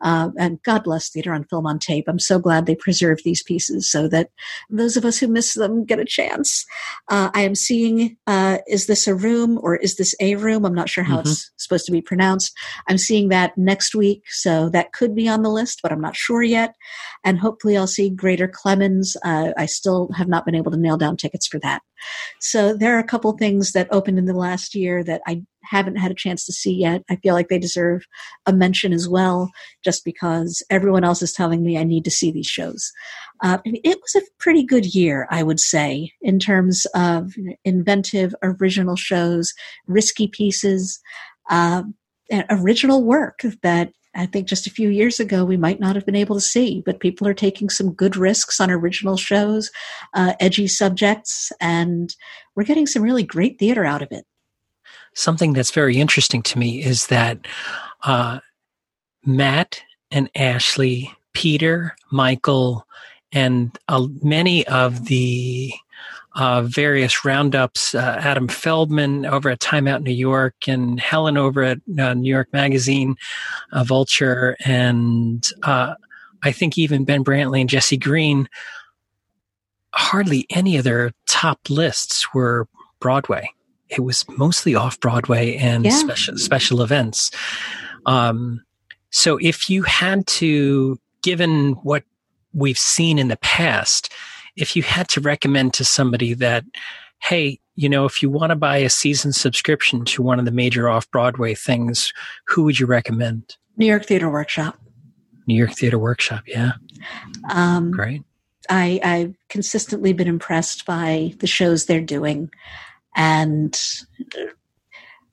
Uh, 0.00 0.30
and 0.38 0.62
God 0.62 0.84
bless 0.84 1.10
Theater 1.10 1.32
on 1.32 1.44
Film 1.44 1.66
on 1.66 1.78
Tape. 1.78 2.06
I'm 2.08 2.18
so 2.18 2.38
glad 2.38 2.66
they 2.66 2.74
preserved 2.74 3.22
these 3.24 3.42
pieces 3.42 3.90
so 3.90 4.08
that 4.08 4.30
those 4.68 4.96
of 4.96 5.04
us 5.04 5.18
who 5.18 5.28
miss 5.28 5.54
them 5.54 5.84
get 5.84 5.98
a 5.98 6.04
chance. 6.04 6.64
Uh, 7.08 7.30
I 7.34 7.42
am 7.42 7.54
seeing 7.54 8.16
uh, 8.26 8.58
Is 8.66 8.86
This 8.86 9.06
a 9.06 9.14
Room 9.14 9.58
or 9.62 9.76
Is 9.76 9.96
This 9.96 10.14
a 10.20 10.36
Room? 10.36 10.64
I'm 10.64 10.74
not 10.74 10.88
sure 10.88 11.04
how 11.04 11.20
it's 11.20 11.50
supposed 11.56 11.86
to 11.86 11.92
be 11.92 12.02
pronounced. 12.02 12.56
I'm 12.88 12.98
seeing 12.98 13.28
that 13.28 13.56
next 13.56 13.94
week, 13.94 14.22
so 14.28 14.68
that 14.70 14.92
could 14.92 15.14
be 15.14 15.28
on 15.28 15.42
the 15.42 15.50
list, 15.50 15.80
but 15.82 15.92
I'm 15.92 16.00
not 16.00 16.16
sure 16.16 16.42
yet. 16.42 16.74
And 17.24 17.38
hopefully 17.38 17.76
I'll 17.76 17.86
see 17.86 18.10
Greater 18.10 18.48
Clements. 18.48 19.16
Uh, 19.24 19.52
I 19.56 19.66
still 19.66 20.10
have 20.16 20.28
not 20.28 20.44
been 20.44 20.54
able 20.54 20.70
to 20.70 20.78
nail 20.78 20.96
down 20.96 21.16
tickets 21.16 21.46
for 21.46 21.58
that. 21.60 21.82
So 22.40 22.74
there 22.74 22.96
are 22.96 23.00
a 23.00 23.04
couple 23.06 23.32
things 23.32 23.72
that 23.72 23.88
opened 23.90 24.18
in 24.18 24.24
the 24.24 24.34
last 24.34 24.74
year 24.74 25.04
that 25.04 25.20
I 25.26 25.42
haven't 25.70 25.96
had 25.96 26.10
a 26.10 26.16
chance 26.16 26.44
to 26.44 26.52
see 26.52 26.72
yet. 26.72 27.02
I 27.08 27.16
feel 27.16 27.34
like 27.34 27.48
they 27.48 27.58
deserve 27.58 28.02
a 28.44 28.52
mention 28.52 28.92
as 28.92 29.08
well, 29.08 29.50
just 29.84 30.04
because 30.04 30.62
everyone 30.68 31.04
else 31.04 31.22
is 31.22 31.32
telling 31.32 31.62
me 31.62 31.78
I 31.78 31.84
need 31.84 32.04
to 32.04 32.10
see 32.10 32.32
these 32.32 32.48
shows. 32.48 32.90
Uh, 33.42 33.58
it 33.64 33.98
was 34.00 34.14
a 34.16 34.26
pretty 34.38 34.64
good 34.64 34.94
year, 34.94 35.28
I 35.30 35.42
would 35.44 35.60
say, 35.60 36.12
in 36.20 36.40
terms 36.40 36.86
of 36.94 37.34
inventive, 37.64 38.34
original 38.42 38.96
shows, 38.96 39.54
risky 39.86 40.26
pieces, 40.26 41.00
uh, 41.48 41.84
original 42.50 43.04
work 43.04 43.42
that 43.62 43.92
I 44.14 44.26
think 44.26 44.48
just 44.48 44.66
a 44.66 44.70
few 44.70 44.88
years 44.88 45.20
ago 45.20 45.44
we 45.44 45.56
might 45.56 45.78
not 45.78 45.94
have 45.94 46.04
been 46.04 46.16
able 46.16 46.34
to 46.34 46.40
see. 46.40 46.82
But 46.84 46.98
people 46.98 47.28
are 47.28 47.34
taking 47.34 47.70
some 47.70 47.92
good 47.92 48.16
risks 48.16 48.58
on 48.58 48.70
original 48.70 49.16
shows, 49.16 49.70
uh, 50.14 50.34
edgy 50.40 50.66
subjects, 50.66 51.52
and 51.60 52.14
we're 52.56 52.64
getting 52.64 52.88
some 52.88 53.02
really 53.02 53.22
great 53.22 53.58
theater 53.58 53.84
out 53.84 54.02
of 54.02 54.08
it. 54.10 54.24
Something 55.14 55.52
that's 55.52 55.72
very 55.72 55.98
interesting 55.98 56.42
to 56.42 56.58
me 56.58 56.82
is 56.82 57.08
that 57.08 57.46
uh, 58.04 58.40
Matt 59.24 59.82
and 60.10 60.30
Ashley, 60.34 61.12
Peter, 61.32 61.96
Michael, 62.10 62.86
and 63.32 63.76
uh, 63.88 64.06
many 64.22 64.66
of 64.66 65.06
the 65.06 65.72
uh, 66.36 66.62
various 66.62 67.24
roundups, 67.24 67.94
uh, 67.94 68.16
Adam 68.20 68.48
Feldman 68.48 69.26
over 69.26 69.50
at 69.50 69.60
Time 69.60 69.88
Out 69.88 70.02
New 70.02 70.12
York, 70.12 70.54
and 70.66 71.00
Helen 71.00 71.36
over 71.36 71.62
at 71.62 71.78
uh, 71.98 72.14
New 72.14 72.30
York 72.30 72.52
Magazine, 72.52 73.16
uh, 73.72 73.84
Vulture, 73.84 74.56
and 74.64 75.48
uh, 75.64 75.94
I 76.42 76.52
think 76.52 76.78
even 76.78 77.04
Ben 77.04 77.24
Brantley 77.24 77.60
and 77.60 77.68
Jesse 77.68 77.96
Green. 77.96 78.48
Hardly 79.92 80.46
any 80.50 80.76
of 80.76 80.84
their 80.84 81.10
top 81.26 81.68
lists 81.68 82.32
were 82.32 82.68
Broadway. 83.00 83.50
It 83.90 84.00
was 84.00 84.24
mostly 84.36 84.74
off 84.74 84.98
Broadway 85.00 85.56
and 85.56 85.84
Yeah. 85.84 85.90
special 85.98 86.38
special 86.38 86.82
events. 86.82 87.30
Um, 88.06 88.62
so 89.10 89.38
if 89.38 89.68
you 89.68 89.82
had 89.82 90.26
to, 90.28 90.98
given 91.22 91.72
what 91.82 92.04
we've 92.52 92.78
seen 92.78 93.18
in 93.18 93.28
the 93.28 93.36
past, 93.38 94.12
if 94.56 94.76
you 94.76 94.82
had 94.82 95.08
to 95.08 95.20
recommend 95.20 95.74
to 95.74 95.84
somebody 95.84 96.34
that, 96.34 96.64
hey, 97.22 97.58
you 97.74 97.88
know, 97.88 98.04
if 98.04 98.22
you 98.22 98.30
want 98.30 98.50
to 98.50 98.56
buy 98.56 98.76
a 98.78 98.90
season 98.90 99.32
subscription 99.32 100.04
to 100.04 100.22
one 100.22 100.38
of 100.38 100.44
the 100.44 100.50
major 100.50 100.88
off 100.88 101.10
Broadway 101.10 101.54
things, 101.54 102.12
who 102.46 102.62
would 102.64 102.78
you 102.78 102.86
recommend? 102.86 103.56
New 103.76 103.86
York 103.86 104.04
Theater 104.06 104.30
Workshop. 104.30 104.78
New 105.46 105.54
York 105.56 105.72
Theater 105.72 105.98
Workshop. 105.98 106.42
Yeah, 106.46 106.72
Um, 107.48 107.90
great. 107.90 108.22
I, 108.68 109.00
I've 109.02 109.34
consistently 109.48 110.12
been 110.12 110.28
impressed 110.28 110.84
by 110.86 111.34
the 111.38 111.46
shows 111.48 111.86
they're 111.86 112.00
doing. 112.00 112.50
And 113.16 113.80
uh, 114.38 114.52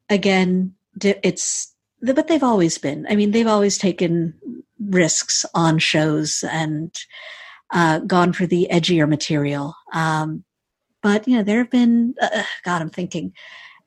again, 0.10 0.74
it's, 1.02 1.74
but 2.02 2.28
they've 2.28 2.44
always 2.44 2.78
been. 2.78 3.06
I 3.10 3.16
mean, 3.16 3.32
they've 3.32 3.48
always 3.48 3.78
taken 3.78 4.34
risks 4.80 5.46
on 5.54 5.80
shows 5.80 6.44
and 6.52 6.94
uh, 7.74 8.00
gone 8.00 8.34
for 8.34 8.46
the 8.46 8.68
edgier 8.72 9.08
material. 9.08 9.76
Um, 9.94 10.44
but, 11.02 11.28
you 11.28 11.38
know, 11.38 11.44
there 11.44 11.60
have 11.60 11.70
been, 11.70 12.16
uh, 12.22 12.44
God, 12.63 12.82
I'm 12.82 12.90
thinking. 12.90 13.34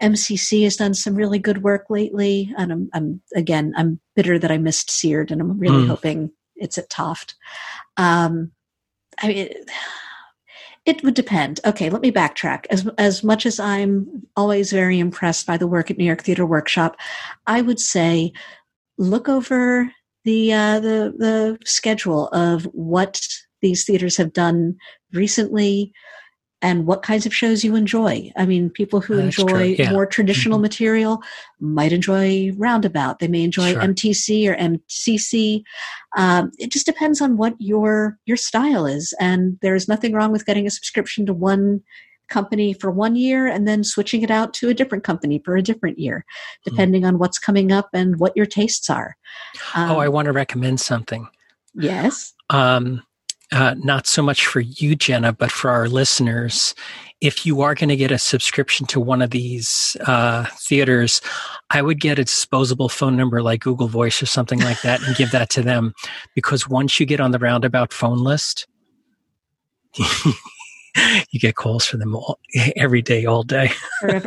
MCC 0.03 0.64
has 0.64 0.76
done 0.76 0.94
some 0.94 1.14
really 1.14 1.38
good 1.38 1.62
work 1.62 1.87
lately, 1.90 2.53
and 2.57 2.72
I'm, 2.72 2.90
I'm 2.94 3.20
again, 3.37 3.74
I'm 3.76 4.00
bitter 4.16 4.38
that 4.38 4.50
I 4.50 4.57
missed 4.57 4.90
Seared, 4.90 5.31
and 5.31 5.42
I'm 5.42 5.59
really 5.59 5.85
Mm. 5.85 5.88
hoping 5.88 6.31
it's 6.57 6.79
at 6.79 6.88
TOFT. 6.88 7.35
Um, 7.98 8.53
I 9.20 9.29
mean, 9.29 9.48
it, 10.87 11.03
would 11.05 11.14
depend. 11.14 11.61
Okay, 11.64 11.90
let 11.90 12.03
me 12.03 12.11
backtrack. 12.11 12.66
As 12.71 12.88
as 12.99 13.23
much 13.23 13.47
as 13.47 13.61
I'm 13.61 14.27
always 14.37 14.73
very 14.73 14.99
impressed 14.99 15.47
by 15.47 15.57
the 15.57 15.66
work 15.66 15.90
at 15.90 15.99
New 15.99 16.05
York 16.05 16.23
Theater 16.23 16.47
Workshop, 16.47 16.97
I 17.47 17.62
would 17.62 17.81
say 17.81 18.33
look 18.99 19.29
over 19.29 19.90
the 20.25 20.53
uh, 20.53 20.81
the 20.81 21.14
the 21.16 21.59
schedule 21.64 22.29
of 22.29 22.64
what 22.73 23.21
these 23.62 23.85
theaters 23.85 24.16
have 24.16 24.33
done 24.33 24.77
recently 25.12 25.93
and 26.62 26.87
what 26.87 27.03
kinds 27.03 27.25
of 27.27 27.35
shows 27.35 27.64
you 27.64 27.75
enjoy. 27.75 28.31
I 28.37 28.44
mean, 28.44 28.68
people 28.70 29.01
who 29.01 29.14
true, 29.14 29.23
enjoy 29.25 29.62
yeah. 29.79 29.90
more 29.92 30.05
traditional 30.07 30.59
material 30.59 31.23
might 31.59 31.92
enjoy 31.92 32.53
Roundabout. 32.57 33.18
They 33.18 33.29
may 33.29 33.42
enjoy 33.42 33.73
Sure. 33.73 33.81
MTC 33.83 34.49
or 34.49 34.57
MCC. 34.57 35.62
Um, 36.16 36.51
it 36.59 36.70
just 36.70 36.87
depends 36.87 37.20
on 37.20 37.37
what 37.37 37.55
your 37.59 38.18
your 38.27 38.37
style 38.37 38.87
is, 38.87 39.14
and 39.20 39.59
there's 39.62 39.88
nothing 39.88 40.12
wrong 40.12 40.33
with 40.33 40.44
getting 40.46 40.66
a 40.66 40.70
subscription 40.70 41.25
to 41.27 41.33
one 41.35 41.81
company 42.29 42.73
for 42.73 42.92
one 42.92 43.16
year 43.16 43.49
and 43.49 43.66
then 43.66 43.83
switching 43.83 44.23
it 44.23 44.31
out 44.31 44.55
to 44.55 44.68
a 44.68 44.75
different 44.75 45.03
company 45.03 45.42
for 45.44 45.57
a 45.57 45.62
different 45.62 45.99
year, 45.99 46.25
Hmm. 46.64 46.70
depending 46.70 47.05
on 47.05 47.18
what's 47.18 47.38
coming 47.40 47.73
up 47.73 47.88
and 47.92 48.20
what 48.20 48.37
your 48.37 48.46
tastes 48.46 48.88
are. 48.88 49.16
Um, 49.75 49.90
oh, 49.90 49.99
I 49.99 50.09
want 50.09 50.27
to 50.27 50.33
recommend 50.33 50.81
something. 50.81 51.27
yes. 51.75 52.33
um, 52.51 53.03
uh, 53.52 53.74
not 53.78 54.06
so 54.06 54.22
much 54.22 54.46
for 54.46 54.60
you, 54.60 54.94
Jena, 54.94 55.32
but 55.32 55.50
for 55.50 55.70
our 55.70 55.88
listeners. 55.88 56.74
If 57.20 57.44
you 57.44 57.60
are 57.60 57.74
going 57.74 57.90
to 57.90 57.96
get 57.96 58.10
a 58.10 58.18
subscription 58.18 58.86
to 58.86 59.00
one 59.00 59.20
of 59.20 59.30
these 59.30 59.96
uh, 60.06 60.46
theaters, 60.56 61.20
I 61.68 61.82
would 61.82 62.00
get 62.00 62.18
a 62.18 62.24
disposable 62.24 62.88
phone 62.88 63.16
number 63.16 63.42
like 63.42 63.60
Google 63.60 63.88
Voice 63.88 64.22
or 64.22 64.26
something 64.26 64.60
like 64.60 64.80
that 64.82 65.02
and 65.02 65.16
give 65.16 65.30
that 65.32 65.50
to 65.50 65.62
them. 65.62 65.92
Because 66.34 66.68
once 66.68 66.98
you 66.98 67.06
get 67.06 67.20
on 67.20 67.32
the 67.32 67.38
roundabout 67.38 67.92
phone 67.92 68.18
list, 68.18 68.66
you 71.31 71.40
get 71.40 71.55
calls 71.57 71.85
from 71.87 72.00
them 72.00 72.14
all, 72.16 72.38
every 72.76 73.03
day, 73.03 73.24
all 73.26 73.42
day. 73.42 73.70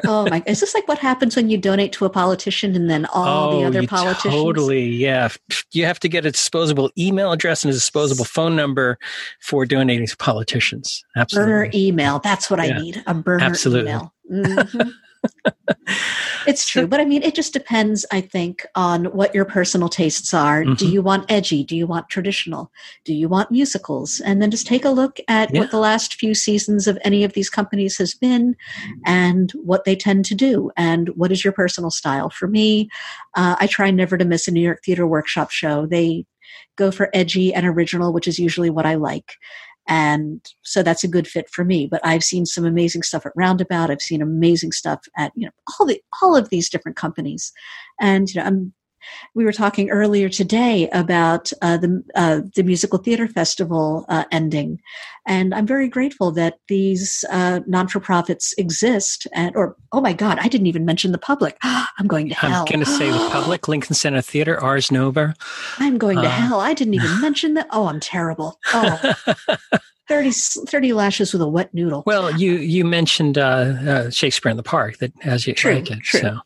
Oh 0.05 0.27
my! 0.29 0.43
Is 0.45 0.59
this 0.59 0.73
like 0.73 0.87
what 0.87 0.99
happens 0.99 1.35
when 1.35 1.49
you 1.49 1.57
donate 1.57 1.91
to 1.93 2.05
a 2.05 2.09
politician 2.09 2.75
and 2.75 2.89
then 2.89 3.05
all 3.13 3.59
the 3.59 3.65
other 3.67 3.81
Oh, 3.81 3.87
politicians? 3.87 4.33
Totally, 4.33 4.85
yeah. 4.85 5.29
You 5.71 5.85
have 5.85 5.99
to 6.01 6.09
get 6.09 6.25
a 6.25 6.31
disposable 6.31 6.91
email 6.97 7.31
address 7.31 7.63
and 7.63 7.69
a 7.71 7.73
disposable 7.73 8.25
phone 8.25 8.55
number 8.55 8.97
for 9.41 9.65
donating 9.65 10.07
to 10.07 10.17
politicians. 10.17 11.03
Absolutely. 11.15 11.51
burner 11.51 11.69
email. 11.73 12.19
That's 12.19 12.49
what 12.49 12.59
Yeah. 12.59 12.75
I 12.77 12.81
need. 12.81 13.03
A 13.07 13.13
burner 13.13 13.43
Absolutely. 13.43 13.91
email. 13.91 14.13
Mhm. 14.31 14.93
it's 16.47 16.67
true, 16.67 16.87
but 16.87 16.99
I 16.99 17.05
mean, 17.05 17.23
it 17.23 17.35
just 17.35 17.53
depends. 17.53 18.05
I 18.11 18.21
think 18.21 18.65
on 18.75 19.05
what 19.05 19.33
your 19.33 19.45
personal 19.45 19.89
tastes 19.89 20.33
are. 20.33 20.63
Do 20.63 20.71
Mhm. 20.85 20.91
you 20.91 21.01
want 21.01 21.31
edgy? 21.31 21.63
Do 21.63 21.75
you 21.75 21.87
want 21.87 22.09
traditional? 22.09 22.71
Do 23.05 23.13
you 23.13 23.27
want 23.29 23.51
musicals? 23.51 24.21
And 24.25 24.41
then 24.41 24.51
just 24.51 24.67
take 24.67 24.85
a 24.85 24.89
look 24.89 25.19
at 25.27 25.53
Yeah. 25.53 25.61
what 25.61 25.71
the 25.71 25.79
last 25.79 26.15
few 26.15 26.33
seasons 26.33 26.87
of 26.87 26.97
any 27.03 27.23
of 27.23 27.33
these 27.33 27.49
companies 27.49 27.97
has 27.97 28.13
been, 28.13 28.55
and 29.05 29.51
what 29.63 29.85
they 29.85 29.95
tend 29.95 30.25
to 30.25 30.35
do, 30.35 30.71
and 30.77 31.09
what 31.15 31.31
is 31.31 31.43
your 31.43 31.53
personal 31.53 31.91
style. 31.91 32.29
For 32.29 32.47
me, 32.47 32.89
uh, 33.35 33.55
I 33.59 33.67
try 33.67 33.91
never 33.91 34.17
to 34.17 34.25
miss 34.25 34.47
a 34.47 34.51
New 34.51 34.61
York 34.61 34.81
Theater 34.83 35.07
Workshop 35.07 35.51
show. 35.51 35.85
They 35.85 36.25
go 36.75 36.91
for 36.91 37.09
edgy 37.13 37.53
and 37.53 37.65
original, 37.65 38.13
which 38.13 38.27
is 38.27 38.39
usually 38.39 38.69
what 38.69 38.85
I 38.85 38.95
like. 38.95 39.33
And 39.87 40.41
so 40.61 40.81
that's 40.81 41.03
a 41.03 41.09
good 41.09 41.27
fit 41.27 41.49
for 41.49 41.65
me. 41.65 41.87
But 41.87 42.01
i've 42.05 42.23
seen 42.23 42.45
some 42.45 42.65
amazing 42.65 43.03
stuff 43.03 43.25
at 43.25 43.33
roundabout. 43.35 43.91
I've 43.91 44.01
seen 44.01 44.21
amazing 44.21 44.71
stuff 44.71 45.01
at 45.17 45.31
you 45.35 45.45
know 45.45 45.51
all 45.79 45.85
the 45.85 46.01
all 46.21 46.35
of 46.35 46.49
these 46.49 46.69
different 46.69 46.97
companies. 46.97 47.51
And 47.99 48.29
you 48.29 48.41
know 48.41 48.47
i'm 48.47 48.73
we 49.35 49.45
were 49.45 49.53
talking 49.53 49.89
earlier 49.89 50.29
today 50.29 50.89
about 50.89 51.51
uh, 51.61 51.77
the 51.77 52.03
uh, 52.15 52.41
the 52.55 52.63
musical 52.63 52.99
theater 52.99 53.27
festival 53.27 54.05
uh, 54.09 54.25
ending, 54.31 54.79
and 55.25 55.53
I'm 55.53 55.65
very 55.65 55.87
grateful 55.87 56.31
that 56.33 56.59
these 56.67 57.23
uh, 57.29 57.61
non 57.67 57.87
for 57.87 57.99
profits 57.99 58.53
exist. 58.57 59.27
And 59.33 59.55
or 59.55 59.75
oh 59.91 60.01
my 60.01 60.13
God, 60.13 60.39
I 60.39 60.47
didn't 60.47 60.67
even 60.67 60.85
mention 60.85 61.11
the 61.11 61.17
public. 61.17 61.57
I'm 61.63 62.07
going 62.07 62.29
to 62.29 62.35
hell. 62.35 62.61
I'm 62.61 62.65
going 62.65 62.79
to 62.79 62.85
say 62.85 63.09
the 63.09 63.17
public, 63.31 63.67
Lincoln 63.67 63.95
Center 63.95 64.21
Theater, 64.21 64.59
Ars 64.59 64.91
Nova. 64.91 65.35
I'm 65.79 65.97
going 65.97 66.17
to 66.17 66.27
uh, 66.27 66.29
hell. 66.29 66.59
I 66.59 66.73
didn't 66.73 66.95
even 66.95 67.21
mention 67.21 67.53
that. 67.55 67.67
Oh, 67.71 67.87
I'm 67.87 67.99
terrible. 67.99 68.59
Oh. 68.73 69.13
30, 70.07 70.31
30, 70.31 70.93
lashes 70.93 71.33
with 71.33 71.41
a 71.41 71.47
wet 71.47 71.73
noodle. 71.73 72.03
Well, 72.05 72.37
you 72.37 72.57
you 72.57 72.83
mentioned 72.83 73.37
uh, 73.37 73.41
uh, 73.41 74.09
Shakespeare 74.09 74.49
in 74.49 74.57
the 74.57 74.63
Park 74.63 74.97
that 74.97 75.13
as 75.23 75.47
you 75.47 75.53
true, 75.53 75.75
like 75.75 75.91
it. 75.91 75.99
True, 76.01 76.19
so. 76.19 76.37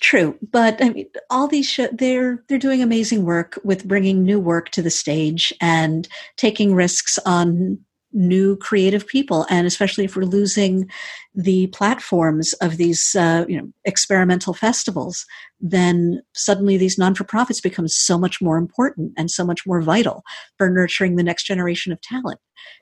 true. 0.00 0.38
But 0.50 0.82
I 0.82 0.90
mean, 0.90 1.06
all 1.30 1.46
these 1.46 1.68
sh- 1.68 1.80
they're 1.92 2.42
they're 2.48 2.58
doing 2.58 2.82
amazing 2.82 3.24
work 3.24 3.58
with 3.64 3.86
bringing 3.86 4.24
new 4.24 4.40
work 4.40 4.70
to 4.70 4.82
the 4.82 4.90
stage 4.90 5.52
and 5.60 6.08
taking 6.36 6.74
risks 6.74 7.18
on 7.24 7.78
new 8.14 8.56
creative 8.56 9.06
people 9.06 9.44
and 9.50 9.66
especially 9.66 10.04
if 10.04 10.14
we're 10.14 10.22
losing 10.22 10.88
the 11.34 11.66
platforms 11.68 12.52
of 12.54 12.76
these 12.76 13.14
uh, 13.16 13.44
you 13.48 13.58
know 13.58 13.68
experimental 13.84 14.54
festivals 14.54 15.26
then 15.60 16.22
suddenly 16.32 16.76
these 16.76 16.96
non-for-profits 16.96 17.60
become 17.60 17.88
so 17.88 18.16
much 18.16 18.40
more 18.40 18.56
important 18.56 19.12
and 19.18 19.30
so 19.30 19.44
much 19.44 19.66
more 19.66 19.82
vital 19.82 20.22
for 20.56 20.70
nurturing 20.70 21.16
the 21.16 21.22
next 21.22 21.44
generation 21.44 21.92
of 21.92 22.00
talent. 22.00 22.38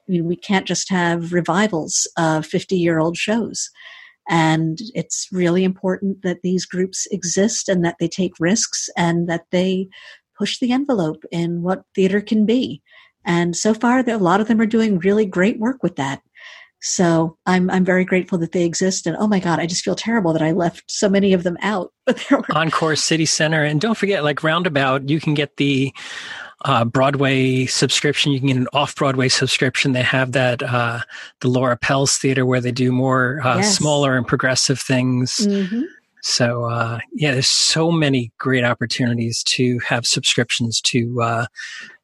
I 0.09 0.13
mean 0.13 0.27
we 0.27 0.37
can't 0.37 0.67
just 0.67 0.91
have 0.91 1.33
revivals 1.33 2.07
of 2.19 2.45
50 2.45 2.77
year 2.77 2.99
old 2.99 3.17
shows 3.17 3.71
and 4.29 4.79
it's 4.95 5.29
really 5.33 5.65
important 5.65 6.23
that 6.23 6.43
these 6.43 6.67
groups 6.67 7.07
exist 7.11 7.69
and 7.69 7.85
that 7.85 7.97
they 7.99 8.09
take 8.09 8.33
risks 8.39 8.89
and 8.97 9.29
that 9.29 9.47
they 9.51 9.89
push 10.39 10.59
the 10.59 10.73
envelope 10.73 11.25
in 11.31 11.63
what 11.63 11.85
theater 11.95 12.21
can 12.21 12.47
be 12.47 12.83
and 13.25 13.57
so 13.57 13.75
far, 13.75 14.01
a 14.01 14.17
lot 14.19 14.41
of 14.41 14.49
them 14.49 14.61
are 14.61 14.67
doing 14.67 14.99
really 14.99 15.27
great 15.27 15.59
work 15.59 15.83
with 15.83 15.97
that. 15.97 16.23
So 16.85 17.39
I'm 17.47 17.71
I'm 17.71 17.85
very 17.85 18.05
grateful 18.05 18.39
that 18.39 18.53
they 18.53 18.65
exist. 18.65 19.07
And 19.07 19.17
oh 19.17 19.29
my 19.29 19.39
God, 19.39 19.61
I 19.61 19.67
just 19.67 19.85
feel 19.85 19.95
terrible 19.95 20.33
that 20.33 20.43
I 20.43 20.51
left 20.51 20.83
so 20.89 21.09
many 21.09 21.33
of 21.33 21.45
them 21.45 21.57
out. 21.63 21.93
Encore 22.51 22.97
City 22.97 23.25
Center, 23.25 23.63
and 23.63 23.81
don't 23.81 23.97
forget, 23.97 24.25
like 24.25 24.43
Roundabout, 24.43 25.09
you 25.09 25.21
can 25.21 25.35
get 25.35 25.57
the 25.59 25.93
uh, 26.65 26.85
Broadway 26.85 27.67
subscription. 27.67 28.33
You 28.33 28.41
can 28.41 28.49
get 28.49 28.57
an 28.57 28.69
off 28.73 28.97
Broadway 28.97 29.29
subscription. 29.29 29.93
They 29.93 30.03
have 30.03 30.33
that 30.33 30.63
uh, 30.63 31.01
the 31.41 31.49
Laura 31.49 31.77
Pels 31.77 32.19
Theater 32.19 32.45
where 32.45 32.61
they 32.61 32.73
do 32.73 32.91
more 32.91 33.41
uh, 33.45 33.59
yes. 33.59 33.77
smaller 33.77 34.17
and 34.17 34.27
progressive 34.27 34.81
things. 34.81 35.37
Mm-hmm. 35.37 35.83
So 36.23 36.65
uh, 36.67 37.01
yeah, 37.13 37.33
there's 37.33 37.49
so 37.49 37.91
many 37.91 38.33
great 38.39 38.63
opportunities 38.63 39.43
to 39.49 39.81
have 39.81 40.07
subscriptions 40.07 40.81
to 40.83 41.21
uh, 41.21 41.47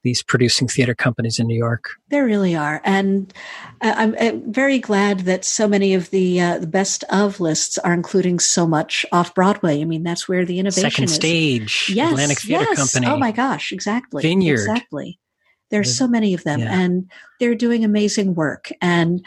these 0.02 0.24
producing 0.24 0.66
theater 0.66 0.94
companies 0.94 1.38
in 1.38 1.46
New 1.46 1.56
York. 1.56 1.90
There 2.10 2.24
really 2.24 2.56
are, 2.56 2.80
and 2.84 3.32
I'm, 3.80 4.52
very 4.52 4.80
glad 4.80 5.20
that 5.20 5.44
so 5.44 5.68
many 5.68 5.94
of 5.94 6.10
the 6.10 6.40
uh, 6.40 6.58
the 6.58 6.66
best 6.66 7.04
of 7.10 7.38
lists 7.38 7.78
are 7.78 7.92
including 7.92 8.40
so 8.40 8.66
much 8.66 9.06
off 9.12 9.36
Broadway. 9.36 9.80
I 9.80 9.84
mean, 9.84 10.02
that's 10.02 10.28
where 10.28 10.44
the 10.44 10.58
innovation 10.58 10.90
Second 10.90 11.04
is. 11.04 11.14
Stage, 11.14 11.92
yes, 11.94 12.10
Atlantic 12.10 12.40
Theater 12.40 12.66
yes. 12.70 12.76
Company. 12.76 13.06
Oh 13.12 13.18
my 13.18 13.30
gosh, 13.30 13.70
exactly, 13.70 14.22
Vineyard, 14.22 14.54
exactly. 14.54 15.20
There's 15.70 15.96
so 15.96 16.08
many 16.08 16.34
of 16.34 16.42
them, 16.44 16.60
yeah. 16.60 16.80
and 16.80 17.10
they're 17.38 17.54
doing 17.54 17.84
amazing 17.84 18.34
work. 18.34 18.72
And 18.80 19.24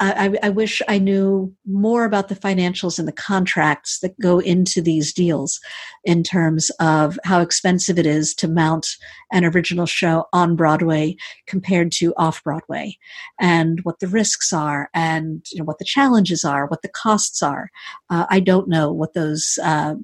I, 0.00 0.38
I, 0.42 0.48
wish 0.50 0.80
I 0.86 0.98
knew 0.98 1.52
more 1.66 2.04
about 2.04 2.28
the 2.28 2.36
financials 2.36 2.98
and 2.98 3.08
the 3.08 3.12
contracts 3.12 3.98
that 4.00 4.18
go 4.20 4.38
into 4.38 4.80
these 4.80 5.12
deals 5.12 5.58
in 6.04 6.22
terms 6.22 6.70
of 6.78 7.18
how 7.24 7.40
expensive 7.40 7.98
it 7.98 8.06
is 8.06 8.32
to 8.36 8.48
mount 8.48 8.86
an 9.32 9.44
original 9.44 9.86
show 9.86 10.26
on 10.32 10.54
Broadway 10.54 11.16
compared 11.46 11.90
to 11.92 12.14
off 12.16 12.44
Broadway 12.44 12.96
and 13.40 13.80
what 13.82 13.98
the 13.98 14.06
risks 14.06 14.52
are 14.52 14.88
and 14.94 15.44
you 15.52 15.58
know, 15.58 15.64
what 15.64 15.78
the 15.78 15.84
challenges 15.84 16.44
are, 16.44 16.66
what 16.66 16.82
the 16.82 16.88
costs 16.88 17.42
are. 17.42 17.68
Uh, 18.08 18.26
I 18.30 18.40
don't 18.40 18.68
know 18.68 18.92
what 18.92 19.14
those, 19.14 19.58
uh, 19.62 19.94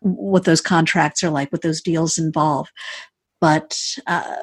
what 0.00 0.44
those 0.44 0.60
contracts 0.60 1.22
are 1.22 1.30
like, 1.30 1.50
what 1.52 1.62
those 1.62 1.80
deals 1.80 2.18
involve. 2.18 2.68
But 3.40 3.78
uh, 4.06 4.36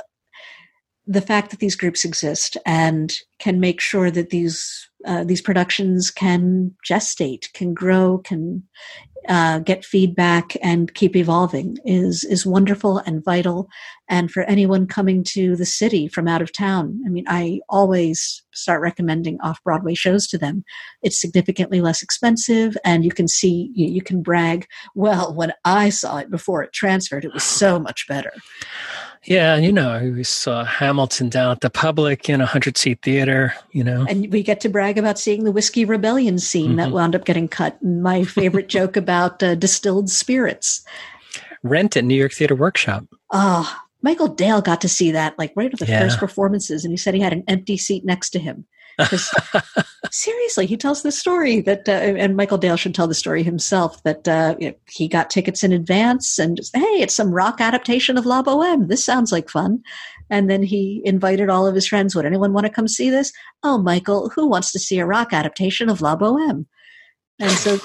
the 1.10 1.22
fact 1.22 1.50
that 1.50 1.60
these 1.60 1.76
groups 1.76 2.06
exist 2.06 2.56
and 2.68 3.16
can 3.40 3.60
make 3.60 3.82
sure 3.82 4.12
that 4.12 4.30
these 4.30 4.88
uh, 5.06 5.24
these 5.24 5.42
productions 5.42 6.12
can 6.12 6.76
gestate, 6.88 7.52
can 7.54 7.74
grow, 7.74 8.18
can 8.18 8.62
uh, 9.30 9.60
get 9.60 9.86
feedback, 9.86 10.56
and 10.62 10.94
keep 10.94 11.16
evolving 11.16 11.78
is 11.84 12.24
is 12.26 12.46
wonderful 12.46 13.00
and 13.00 13.26
vital. 13.26 13.68
And 14.08 14.30
for 14.30 14.44
anyone 14.44 14.86
coming 14.86 15.24
to 15.30 15.56
the 15.56 15.66
city 15.66 16.08
from 16.08 16.28
out 16.28 16.44
of 16.44 16.54
town, 16.54 17.02
I 17.06 17.10
mean, 17.10 17.26
I 17.28 17.62
always 17.70 18.44
start 18.54 18.82
recommending 18.82 19.40
off 19.42 19.64
Broadway 19.64 19.96
shows 19.96 20.28
to 20.28 20.38
them. 20.38 20.64
It's 21.02 21.20
significantly 21.20 21.82
less 21.82 22.04
expensive, 22.04 22.78
and 22.86 23.04
you 23.04 23.12
can 23.12 23.28
see 23.28 23.72
you, 23.74 23.88
you 23.88 24.04
can 24.04 24.22
brag. 24.22 24.68
Well, 24.94 25.34
when 25.34 25.54
I 25.66 25.90
saw 25.90 26.18
it 26.18 26.30
before 26.30 26.62
it 26.62 26.72
transferred, 26.72 27.26
it 27.26 27.34
was 27.34 27.44
so 27.44 27.80
much 27.80 28.06
better. 28.08 28.32
Yeah, 29.26 29.58
you 29.58 29.72
know, 29.72 30.12
we 30.16 30.24
saw 30.24 30.64
Hamilton 30.64 31.30
down 31.30 31.52
at 31.52 31.62
the 31.62 31.70
Public 31.70 32.30
in 32.30 32.40
a 32.40 32.46
hundred 32.46 32.78
seat 32.78 33.02
theater. 33.02 33.54
You 33.72 33.84
know, 33.84 34.06
and 34.08 34.32
we 34.32 34.44
get 34.44 34.62
to 34.62 34.70
brag 34.70 34.98
about 34.98 35.20
seeing 35.20 35.44
the 35.44 35.52
whiskey 35.52 35.86
rebellion 35.86 36.40
scene 36.40 36.70
mm-hmm. 36.70 36.76
that 36.78 36.92
wound 36.92 37.16
up 37.16 37.26
getting 37.26 37.48
cut. 37.48 37.82
My 37.84 38.24
favorite 38.24 38.70
joke 38.70 38.96
about 38.96 39.44
uh, 39.44 39.56
distilled 39.56 40.10
spirits. 40.10 40.84
Rent 41.64 41.98
at 41.98 42.06
New 42.06 42.16
York 42.16 42.34
Theater 42.34 42.56
Workshop. 42.56 43.06
Oh, 43.32 43.82
Michael 44.02 44.30
Dale 44.30 44.62
got 44.62 44.82
to 44.82 44.90
see 44.90 45.12
that 45.12 45.38
like 45.38 45.52
right 45.56 45.74
at 45.74 45.80
the 45.80 45.86
yeah. 45.86 46.00
first 46.00 46.20
performances, 46.20 46.86
and 46.86 46.92
he 46.92 46.98
said 46.98 47.14
he 47.14 47.20
had 47.20 47.34
an 47.34 47.44
empty 47.48 47.78
seat 47.78 48.06
next 48.06 48.30
to 48.32 48.40
him. 48.40 48.66
Seriously, 50.12 50.66
he 50.66 50.78
tells 50.78 51.02
the 51.02 51.12
story 51.12 51.62
that, 51.62 51.88
uh, 51.88 51.92
and 51.92 52.36
Michael 52.36 52.58
Dale 52.58 52.78
should 52.78 52.96
tell 52.96 53.08
the 53.08 53.14
story 53.14 53.44
himself 53.44 54.02
that 54.04 54.28
uh, 54.28 54.56
you 54.60 54.70
know, 54.70 54.76
he 54.90 55.08
got 55.08 55.30
tickets 55.30 55.64
in 55.64 55.72
advance 55.72 56.40
and 56.40 56.58
just, 56.58 56.76
hey, 56.76 56.82
it's 57.02 57.16
some 57.16 57.32
rock 57.32 57.62
adaptation 57.62 58.18
of 58.18 58.26
La 58.26 58.42
Boheme. 58.42 58.88
This 58.88 59.04
sounds 59.04 59.32
like 59.32 59.50
fun. 59.50 59.82
And 60.30 60.50
then 60.50 60.64
he 60.64 61.02
invited 61.06 61.50
all 61.50 61.66
of 61.66 61.76
his 61.76 61.88
friends. 61.88 62.16
Would 62.16 62.26
anyone 62.26 62.54
want 62.54 62.66
to 62.66 62.72
come 62.72 62.88
see 62.88 63.10
this? 63.10 63.32
Oh, 63.64 63.78
Michael, 63.78 64.30
who 64.30 64.48
wants 64.48 64.72
to 64.72 64.80
see 64.80 65.00
a 65.00 65.06
rock 65.06 65.34
adaptation 65.34 65.90
of 65.90 66.02
La 66.02 66.16
Boheme? 66.16 66.66
And 67.40 67.52
so 67.52 67.80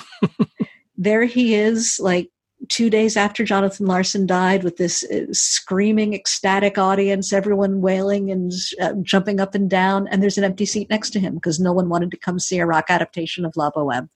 there 0.96 1.24
he 1.24 1.54
is, 1.54 1.98
like 2.00 2.30
two 2.68 2.90
days 2.90 3.16
after 3.16 3.44
Jonathan 3.44 3.86
Larson 3.86 4.26
died, 4.26 4.64
with 4.64 4.76
this 4.76 5.04
uh, 5.04 5.26
screaming, 5.32 6.14
ecstatic 6.14 6.78
audience, 6.78 7.32
everyone 7.32 7.80
wailing 7.80 8.30
and 8.30 8.52
uh, 8.80 8.92
jumping 9.02 9.40
up 9.40 9.54
and 9.54 9.68
down, 9.70 10.08
and 10.08 10.22
there's 10.22 10.38
an 10.38 10.44
empty 10.44 10.66
seat 10.66 10.90
next 10.90 11.10
to 11.10 11.20
him 11.20 11.34
because 11.34 11.60
no 11.60 11.72
one 11.72 11.88
wanted 11.88 12.10
to 12.10 12.16
come 12.16 12.38
see 12.38 12.58
a 12.58 12.66
rock 12.66 12.86
adaptation 12.88 13.44
of 13.44 13.56
La 13.56 13.70
Boheme. 13.70 14.08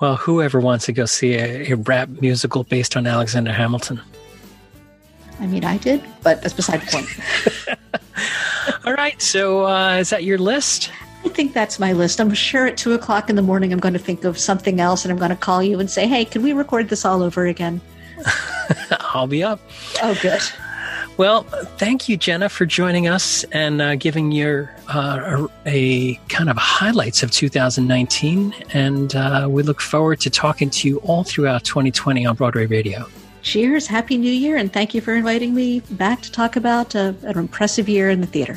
Well, 0.00 0.16
whoever 0.16 0.60
wants 0.60 0.86
to 0.86 0.92
go 0.92 1.06
see 1.06 1.34
a, 1.34 1.72
a 1.72 1.76
rap 1.76 2.08
musical 2.20 2.64
based 2.64 2.96
on 2.96 3.06
Alexander 3.06 3.52
Hamilton? 3.52 4.00
I 5.40 5.46
mean, 5.46 5.64
I 5.64 5.78
did, 5.78 6.02
but 6.22 6.42
that's 6.42 6.54
beside 6.54 6.82
the 6.82 6.86
point. 7.66 7.78
All 8.86 8.94
right. 8.94 9.20
So, 9.20 9.66
uh, 9.66 9.96
is 9.96 10.10
that 10.10 10.24
your 10.24 10.38
list? 10.38 10.90
I 11.26 11.28
think 11.28 11.54
that's 11.54 11.80
my 11.80 11.92
list. 11.92 12.20
I'm 12.20 12.32
sure 12.34 12.66
at 12.66 12.76
two 12.76 12.92
o'clock 12.92 13.28
in 13.28 13.34
the 13.34 13.42
morning, 13.42 13.72
I'm 13.72 13.80
going 13.80 13.94
to 13.94 13.98
think 13.98 14.22
of 14.22 14.38
something 14.38 14.78
else 14.78 15.04
and 15.04 15.10
I'm 15.10 15.18
going 15.18 15.30
to 15.30 15.36
call 15.36 15.60
you 15.60 15.80
and 15.80 15.90
say, 15.90 16.06
hey, 16.06 16.24
can 16.24 16.40
we 16.40 16.52
record 16.52 16.88
this 16.88 17.04
all 17.04 17.20
over 17.20 17.46
again? 17.46 17.80
I'll 19.00 19.26
be 19.26 19.42
up. 19.42 19.58
Oh, 20.04 20.16
good. 20.22 20.40
Well, 21.16 21.42
thank 21.78 22.08
you, 22.08 22.16
Jena, 22.16 22.48
for 22.48 22.64
joining 22.64 23.08
us 23.08 23.42
and 23.50 23.82
uh, 23.82 23.96
giving 23.96 24.30
your 24.30 24.72
uh, 24.94 25.48
a, 25.66 25.68
a, 25.68 26.14
kind 26.28 26.48
of 26.48 26.56
highlights 26.58 27.24
of 27.24 27.32
2019. 27.32 28.54
And 28.72 29.16
uh, 29.16 29.48
we 29.50 29.64
look 29.64 29.80
forward 29.80 30.20
to 30.20 30.30
talking 30.30 30.70
to 30.70 30.88
you 30.88 30.98
all 30.98 31.24
throughout 31.24 31.64
2020 31.64 32.24
on 32.24 32.36
Broadway 32.36 32.66
Radio. 32.66 33.04
Cheers, 33.42 33.88
Happy 33.88 34.16
New 34.16 34.32
Year, 34.32 34.56
and 34.56 34.72
thank 34.72 34.94
you 34.94 35.00
for 35.00 35.14
inviting 35.16 35.54
me 35.54 35.80
back 35.90 36.22
to 36.22 36.30
talk 36.30 36.54
about 36.54 36.94
uh, 36.94 37.14
an 37.22 37.36
impressive 37.36 37.88
year 37.88 38.10
in 38.10 38.20
the 38.20 38.28
theater. 38.28 38.56